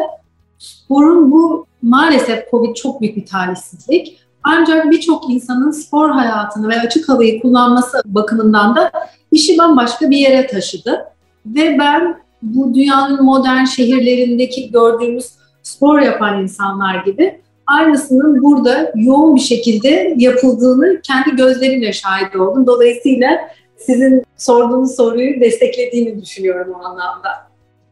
sporun 0.58 1.32
bu 1.32 1.66
maalesef 1.82 2.52
Covid 2.52 2.76
çok 2.76 3.02
büyük 3.02 3.16
bir 3.16 3.26
talihsizlik. 3.26 4.18
Ancak 4.44 4.92
birçok 4.92 5.30
insanın 5.30 5.72
spor 5.72 6.10
hayatını 6.10 6.70
ve 6.70 6.80
açık 6.80 7.10
havayı 7.10 7.42
kullanması 7.42 8.02
bakımından 8.06 8.76
da 8.76 8.92
işi 9.32 9.58
bambaşka 9.58 10.10
bir 10.10 10.18
yere 10.18 10.48
taşıdı. 10.48 11.06
Ve 11.46 11.80
ben 11.80 12.22
bu 12.42 12.74
dünyanın 12.74 13.24
modern 13.24 13.66
şehirlerindeki 13.66 14.72
gördüğümüz 14.72 15.30
spor 15.64 16.00
yapan 16.00 16.44
insanlar 16.44 17.06
gibi 17.06 17.42
aynısının 17.68 18.44
burada 18.44 18.92
yoğun 18.96 19.36
bir 19.36 19.42
şekilde 19.42 20.16
yapıldığını 20.18 21.02
kendi 21.02 21.36
gözlerimle 21.36 21.94
şahit 21.94 22.36
oldum. 22.36 22.68
Dolayısıyla 22.68 23.30
sizin 23.78 24.24
sorduğunuz 24.38 24.96
soruyu 24.96 25.42
desteklediğini 25.42 26.22
düşünüyorum 26.22 26.74
o 26.74 26.86
anlamda. 26.86 27.30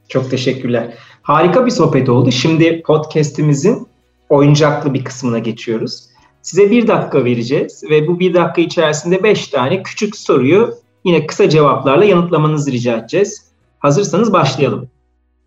Çok 0.07 0.31
teşekkürler. 0.31 0.93
Harika 1.21 1.65
bir 1.65 1.71
sohbet 1.71 2.09
oldu. 2.09 2.31
Şimdi 2.31 2.81
podcast'imizin 2.81 3.87
oyuncaklı 4.29 4.93
bir 4.93 5.03
kısmına 5.03 5.39
geçiyoruz. 5.39 6.03
Size 6.41 6.71
bir 6.71 6.87
dakika 6.87 7.25
vereceğiz 7.25 7.83
ve 7.89 8.07
bu 8.07 8.19
bir 8.19 8.33
dakika 8.33 8.61
içerisinde 8.61 9.23
beş 9.23 9.47
tane 9.47 9.83
küçük 9.83 10.15
soruyu 10.15 10.73
yine 11.05 11.27
kısa 11.27 11.49
cevaplarla 11.49 12.05
yanıtlamanızı 12.05 12.71
rica 12.71 12.97
edeceğiz. 12.97 13.48
Hazırsanız 13.79 14.33
başlayalım. 14.33 14.89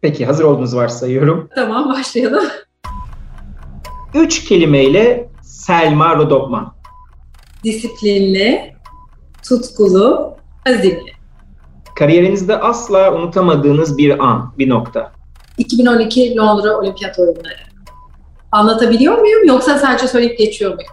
Peki 0.01 0.27
hazır 0.27 0.45
olduğunuzu 0.45 0.77
varsayıyorum. 0.77 1.49
Tamam 1.55 1.89
başlayalım. 1.89 2.45
Üç 4.15 4.45
kelimeyle 4.45 5.29
Selma 5.43 6.17
Rodopman. 6.17 6.75
Disiplinli, 7.65 8.75
tutkulu, 9.49 10.35
azimli. 10.67 11.13
Kariyerinizde 11.97 12.61
asla 12.61 13.15
unutamadığınız 13.15 13.99
bir 13.99 14.25
an, 14.25 14.55
bir 14.59 14.69
nokta. 14.69 15.13
2012 15.59 16.37
Londra 16.37 16.79
Olimpiyat 16.79 17.19
Oyunları. 17.19 17.63
Anlatabiliyor 18.53 19.19
muyum 19.19 19.45
yoksa 19.47 19.79
sadece 19.79 20.09
söyleyip 20.09 20.39
geçiyor 20.39 20.75
muyum? 20.75 20.93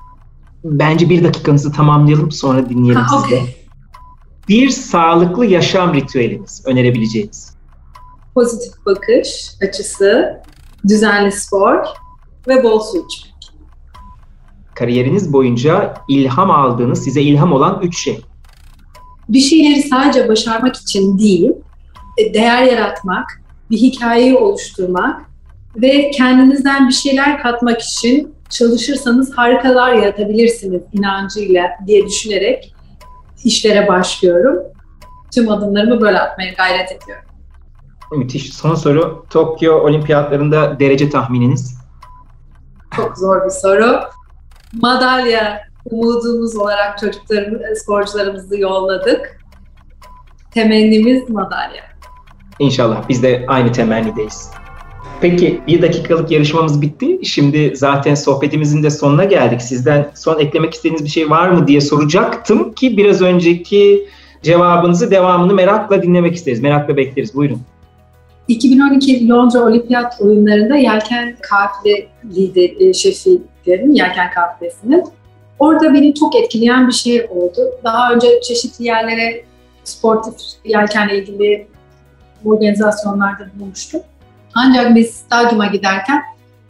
Bence 0.63 1.09
bir 1.09 1.23
dakikanızı 1.23 1.71
tamamlayalım 1.71 2.31
sonra 2.31 2.69
dinleyelim 2.69 3.01
ha, 3.01 3.17
sizi. 3.17 3.35
Okay. 3.35 3.58
Bir 4.49 4.69
sağlıklı 4.69 5.45
yaşam 5.45 5.93
ritüeliniz 5.93 6.63
önerebileceğiniz. 6.65 7.53
Pozitif 8.35 8.85
bakış 8.85 9.49
açısı, 9.61 10.41
düzenli 10.87 11.31
spor 11.31 11.75
ve 12.47 12.63
bol 12.63 12.79
su 12.79 12.97
içmek. 12.97 13.33
Kariyeriniz 14.75 15.33
boyunca 15.33 15.93
ilham 16.09 16.51
aldığınız, 16.51 17.03
size 17.03 17.21
ilham 17.21 17.53
olan 17.53 17.79
üç 17.83 18.03
şey. 18.03 18.21
Bir 19.29 19.39
şeyleri 19.39 19.81
sadece 19.81 20.27
başarmak 20.27 20.75
için 20.75 21.19
değil, 21.19 21.51
e, 22.17 22.33
değer 22.33 22.63
yaratmak, 22.63 23.41
bir 23.71 23.77
hikayeyi 23.77 24.37
oluşturmak 24.37 25.21
ve 25.75 26.11
kendinizden 26.11 26.87
bir 26.87 26.93
şeyler 26.93 27.41
katmak 27.41 27.81
için 27.81 28.33
çalışırsanız 28.49 29.37
harikalar 29.37 29.93
yaratabilirsiniz 29.93 30.81
inancıyla 30.93 31.69
diye 31.87 32.05
düşünerek 32.05 32.73
işlere 33.43 33.87
başlıyorum. 33.87 34.63
Tüm 35.33 35.51
adımlarımı 35.51 36.01
böyle 36.01 36.19
atmaya 36.19 36.53
gayret 36.53 36.91
ediyorum. 36.91 37.25
Müthiş. 38.11 38.53
Son 38.53 38.75
soru. 38.75 39.25
Tokyo 39.29 39.73
Olimpiyatlarında 39.73 40.79
derece 40.79 41.09
tahmininiz? 41.09 41.79
Çok 42.95 43.17
zor 43.17 43.45
bir 43.45 43.49
soru. 43.49 43.99
Madalya 44.73 45.61
umudumuz 45.85 46.55
olarak 46.55 46.97
çocuklarımız, 46.97 47.61
sporcularımızı 47.81 48.59
yolladık. 48.59 49.39
Temennimiz 50.51 51.29
madalya. 51.29 51.83
İnşallah 52.59 53.09
biz 53.09 53.23
de 53.23 53.45
aynı 53.47 53.71
temennideyiz. 53.71 54.51
Peki 55.21 55.61
bir 55.67 55.81
dakikalık 55.81 56.31
yarışmamız 56.31 56.81
bitti. 56.81 57.19
Şimdi 57.23 57.75
zaten 57.75 58.15
sohbetimizin 58.15 58.83
de 58.83 58.89
sonuna 58.89 59.23
geldik. 59.23 59.61
Sizden 59.61 60.11
son 60.15 60.39
eklemek 60.39 60.73
istediğiniz 60.73 61.03
bir 61.03 61.09
şey 61.09 61.29
var 61.29 61.49
mı 61.49 61.67
diye 61.67 61.81
soracaktım 61.81 62.73
ki 62.73 62.97
biraz 62.97 63.21
önceki 63.21 64.07
cevabınızı 64.43 65.11
devamını 65.11 65.53
merakla 65.53 66.03
dinlemek 66.03 66.35
isteriz. 66.35 66.59
Merakla 66.59 66.97
bekleriz. 66.97 67.35
Buyurun. 67.35 67.61
2012 68.47 69.29
Londra 69.29 69.59
Olimpiyat 69.65 70.21
oyunlarında 70.21 70.75
yelken 70.75 71.35
kafile 71.41 72.07
lider, 72.35 72.87
e, 72.87 72.93
şefiydim, 72.93 73.91
yelken 73.91 74.31
kafilesinin. 74.31 75.03
Orada 75.59 75.93
beni 75.93 76.13
çok 76.13 76.35
etkileyen 76.35 76.87
bir 76.87 76.93
şey 76.93 77.27
oldu. 77.29 77.61
Daha 77.83 78.13
önce 78.13 78.41
çeşitli 78.41 78.85
yerlere 78.85 79.43
sportif 79.83 80.33
yelkenle 80.65 81.17
ilgili 81.17 81.67
organizasyonlarda 82.45 83.47
bulmuştum. 83.59 84.01
Ancak 84.55 84.95
biz 84.95 85.11
stadyuma 85.11 85.65
giderken 85.65 86.21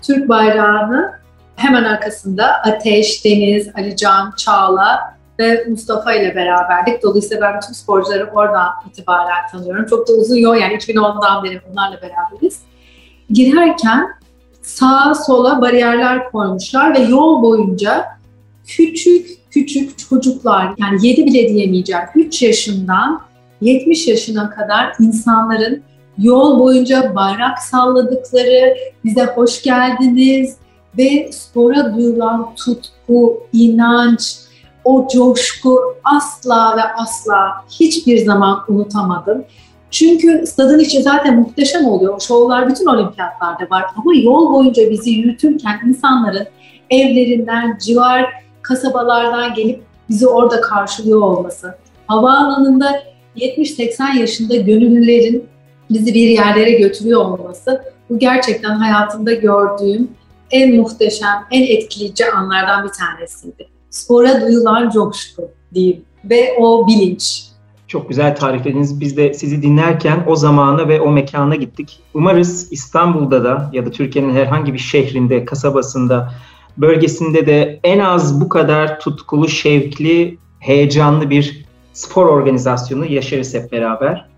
Türk 0.02 0.30
bayrağını 0.30 1.20
hemen 1.56 1.84
arkasında 1.84 2.46
Ateş, 2.46 3.26
Deniz, 3.26 3.70
Alican, 3.76 4.34
Çağla 4.38 5.20
ve 5.40 5.66
Mustafa 5.70 6.14
ile 6.14 6.36
beraberdik. 6.36 7.04
Dolayısıyla 7.04 7.42
ben 7.42 7.62
bütün 7.62 7.74
sporcuları 7.74 8.30
oradan 8.34 8.70
itibaren 8.90 9.48
tanıyorum. 9.52 9.86
Çok 9.86 10.08
da 10.08 10.14
uzun 10.14 10.36
yol 10.36 10.56
yani 10.56 10.74
2010'dan 10.74 11.44
beri 11.44 11.62
bunlarla 11.72 12.00
beraberiz. 12.02 12.60
Girerken 13.30 14.08
sağa 14.62 15.16
sola 15.16 15.62
bariyerler 15.62 16.32
koymuşlar 16.32 16.96
ve 16.96 17.00
yol 17.00 17.44
boyunca 17.44 18.06
küçük 18.68 19.52
küçük 19.52 19.98
çocuklar 19.98 20.74
yani 20.78 21.08
7 21.08 21.26
bile 21.26 21.50
diyemeyeceğim 21.50 22.04
3 22.16 22.42
yaşından 22.42 23.22
70 23.62 24.08
yaşına 24.08 24.50
kadar 24.50 24.94
insanların 25.00 25.84
yol 26.20 26.60
boyunca 26.60 27.16
bayrak 27.16 27.60
salladıkları, 27.60 28.78
bize 29.06 29.26
hoş 29.26 29.62
geldiniz 29.62 30.58
ve 30.98 31.32
spora 31.32 31.96
duyulan 31.96 32.56
tutku, 32.56 33.44
inanç, 33.54 34.36
o 34.84 35.08
coşku 35.14 35.80
asla 36.04 36.78
ve 36.78 36.82
asla 37.02 37.52
hiçbir 37.80 38.26
zaman 38.26 38.64
unutamadım. 38.68 39.46
Çünkü 39.92 40.44
stadın 40.48 40.80
içi 40.80 41.02
zaten 41.02 41.40
muhteşem 41.40 41.86
oluyor. 41.86 42.14
O 42.16 42.20
şovlar 42.20 42.70
bütün 42.70 42.86
olimpiyatlarda 42.86 43.70
var. 43.70 43.86
Ama 43.96 44.16
yol 44.16 44.54
boyunca 44.54 44.90
bizi 44.90 45.10
yürütürken 45.10 45.80
insanların 45.88 46.48
evlerinden, 46.90 47.78
civar 47.86 48.26
kasabalardan 48.62 49.54
gelip 49.54 49.84
bizi 50.10 50.28
orada 50.28 50.62
karşılıyor 50.62 51.22
olması. 51.22 51.76
Havaalanında 52.08 53.04
70-80 53.36 54.20
yaşında 54.20 54.56
gönüllülerin 54.56 55.46
bizi 55.90 56.14
bir 56.14 56.30
yerlere 56.30 56.72
götürüyor 56.72 57.22
olması 57.22 57.84
bu 58.10 58.20
gerçekten 58.20 58.76
hayatımda 58.76 59.34
gördüğüm 59.34 60.08
en 60.52 60.76
muhteşem, 60.76 61.46
en 61.52 61.64
etkileyici 61.64 62.26
anlardan 62.32 62.84
bir 62.84 62.90
tanesiydi. 62.90 63.68
Spora 63.90 64.42
duyulan 64.42 64.90
coşku 64.90 65.52
diyeyim 65.74 66.02
ve 66.26 66.54
o 66.60 66.88
bilinç. 66.88 67.44
Çok 67.88 68.10
güzel 68.10 68.36
tarif 68.36 68.68
ediniz. 68.68 69.00
Biz 69.00 69.18
de 69.18 69.34
sizi 69.34 69.62
dinlerken 69.62 70.24
o 70.28 70.36
zamana 70.36 70.88
ve 70.88 71.02
o 71.02 71.12
mekana 71.12 71.56
gittik. 71.56 72.00
Umarız 72.14 72.68
İstanbul'da 72.72 73.44
da 73.44 73.70
ya 73.74 73.86
da 73.86 73.92
Türkiye'nin 73.92 74.36
herhangi 74.36 74.74
bir 74.74 74.80
şehrinde, 74.80 75.46
kasabasında, 75.46 76.34
bölgesinde 76.78 77.46
de 77.46 77.80
en 77.84 78.00
az 78.00 78.42
bu 78.42 78.50
kadar 78.50 79.00
tutkulu, 79.00 79.48
şevkli, 79.48 80.38
heyecanlı 80.60 81.30
bir 81.30 81.66
spor 81.94 82.26
organizasyonu 82.26 83.06
yaşarız 83.06 83.54
hep 83.54 83.72
beraber. 83.72 84.30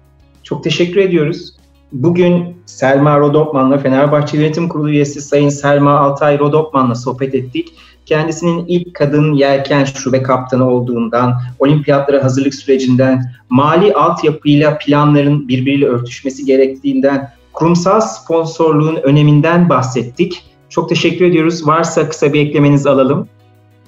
Çok 0.43 0.63
teşekkür 0.63 0.99
ediyoruz. 0.99 1.53
Bugün 1.91 2.57
Selma 2.65 3.19
Rodopman'la 3.19 3.77
Fenerbahçe 3.77 4.37
Yönetim 4.37 4.69
Kurulu 4.69 4.89
üyesi 4.89 5.21
Sayın 5.21 5.49
Selma 5.49 5.99
Altay 5.99 6.39
Rodopman'la 6.39 6.95
sohbet 6.95 7.35
ettik. 7.35 7.73
Kendisinin 8.05 8.65
ilk 8.67 8.93
kadın 8.93 9.33
yelken 9.33 9.83
şube 9.83 10.23
kaptanı 10.23 10.69
olduğundan, 10.69 11.41
olimpiyatlara 11.59 12.23
hazırlık 12.23 12.55
sürecinden, 12.55 13.31
mali 13.49 13.93
altyapıyla 13.93 14.77
planların 14.77 15.47
birbiriyle 15.47 15.85
örtüşmesi 15.85 16.45
gerektiğinden, 16.45 17.29
kurumsal 17.53 18.01
sponsorluğun 18.01 18.95
öneminden 18.95 19.69
bahsettik. 19.69 20.43
Çok 20.69 20.89
teşekkür 20.89 21.25
ediyoruz. 21.25 21.67
Varsa 21.67 22.09
kısa 22.09 22.33
bir 22.33 22.39
eklemenizi 22.39 22.89
alalım. 22.89 23.27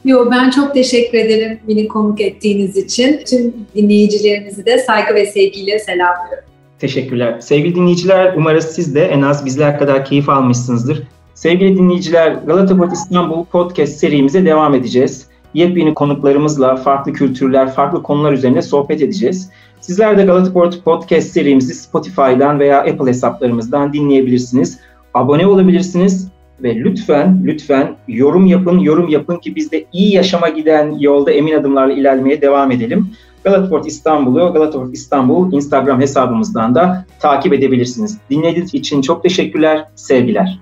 Yo, 0.06 0.32
ben 0.32 0.50
çok 0.50 0.74
teşekkür 0.74 1.18
ederim 1.18 1.60
beni 1.68 1.88
konuk 1.88 2.22
ettiğiniz 2.22 2.78
için. 2.78 3.20
Tüm 3.26 3.54
dinleyicilerimizi 3.76 4.66
de 4.66 4.78
saygı 4.80 5.16
ve 5.16 5.26
sevgiyle 5.26 5.80
selamlıyorum. 5.80 6.44
Teşekkürler. 6.80 7.40
Sevgili 7.40 7.76
dinleyiciler, 7.76 8.34
umarız 8.38 8.66
siz 8.66 8.96
de 8.96 9.06
en 9.06 9.22
az 9.22 9.46
bizler 9.46 9.80
kadar 9.80 10.06
keyif 10.06 10.30
almışsınızdır. 10.30 11.04
Sevgili 11.34 11.78
dinleyiciler, 11.78 12.32
Galata 12.32 12.78
Port 12.78 12.94
İstanbul 12.94 13.46
podcast 13.46 13.94
serimize 13.94 14.46
devam 14.46 14.74
edeceğiz. 14.76 15.28
Yepyeni 15.54 15.94
konuklarımızla 15.94 16.76
farklı 16.76 17.14
kültürler, 17.14 17.74
farklı 17.74 18.04
konular 18.04 18.34
üzerine 18.34 18.62
sohbet 18.62 19.02
edeceğiz. 19.02 19.50
Sizler 19.82 20.18
de 20.18 20.24
Galata 20.24 20.54
Port 20.54 20.84
podcast 20.86 21.28
serimizi 21.28 21.74
Spotify'dan 21.74 22.60
veya 22.60 22.80
Apple 22.80 23.10
hesaplarımızdan 23.10 23.94
dinleyebilirsiniz. 23.94 24.80
Abone 25.14 25.48
olabilirsiniz 25.48 26.33
ve 26.64 26.76
lütfen 26.76 27.42
lütfen 27.46 27.96
yorum 28.08 28.46
yapın, 28.46 28.80
yorum 28.80 29.10
yapın 29.10 29.38
ki 29.38 29.56
biz 29.56 29.72
de 29.72 29.86
iyi 29.94 30.14
yaşama 30.14 30.50
giden 30.50 30.98
yolda 31.00 31.32
emin 31.32 31.54
adımlarla 31.54 31.94
ilerlemeye 31.94 32.42
devam 32.42 32.72
edelim. 32.72 33.08
Galataport 33.44 33.88
İstanbul'u 33.88 34.54
Galataport 34.54 34.94
İstanbul 34.94 35.54
Instagram 35.54 36.02
hesabımızdan 36.02 36.76
da 36.76 37.06
takip 37.20 37.54
edebilirsiniz. 37.54 38.18
Dinlediğiniz 38.30 38.74
için 38.74 39.02
çok 39.02 39.24
teşekkürler, 39.24 39.86
sevgiler. 39.96 40.60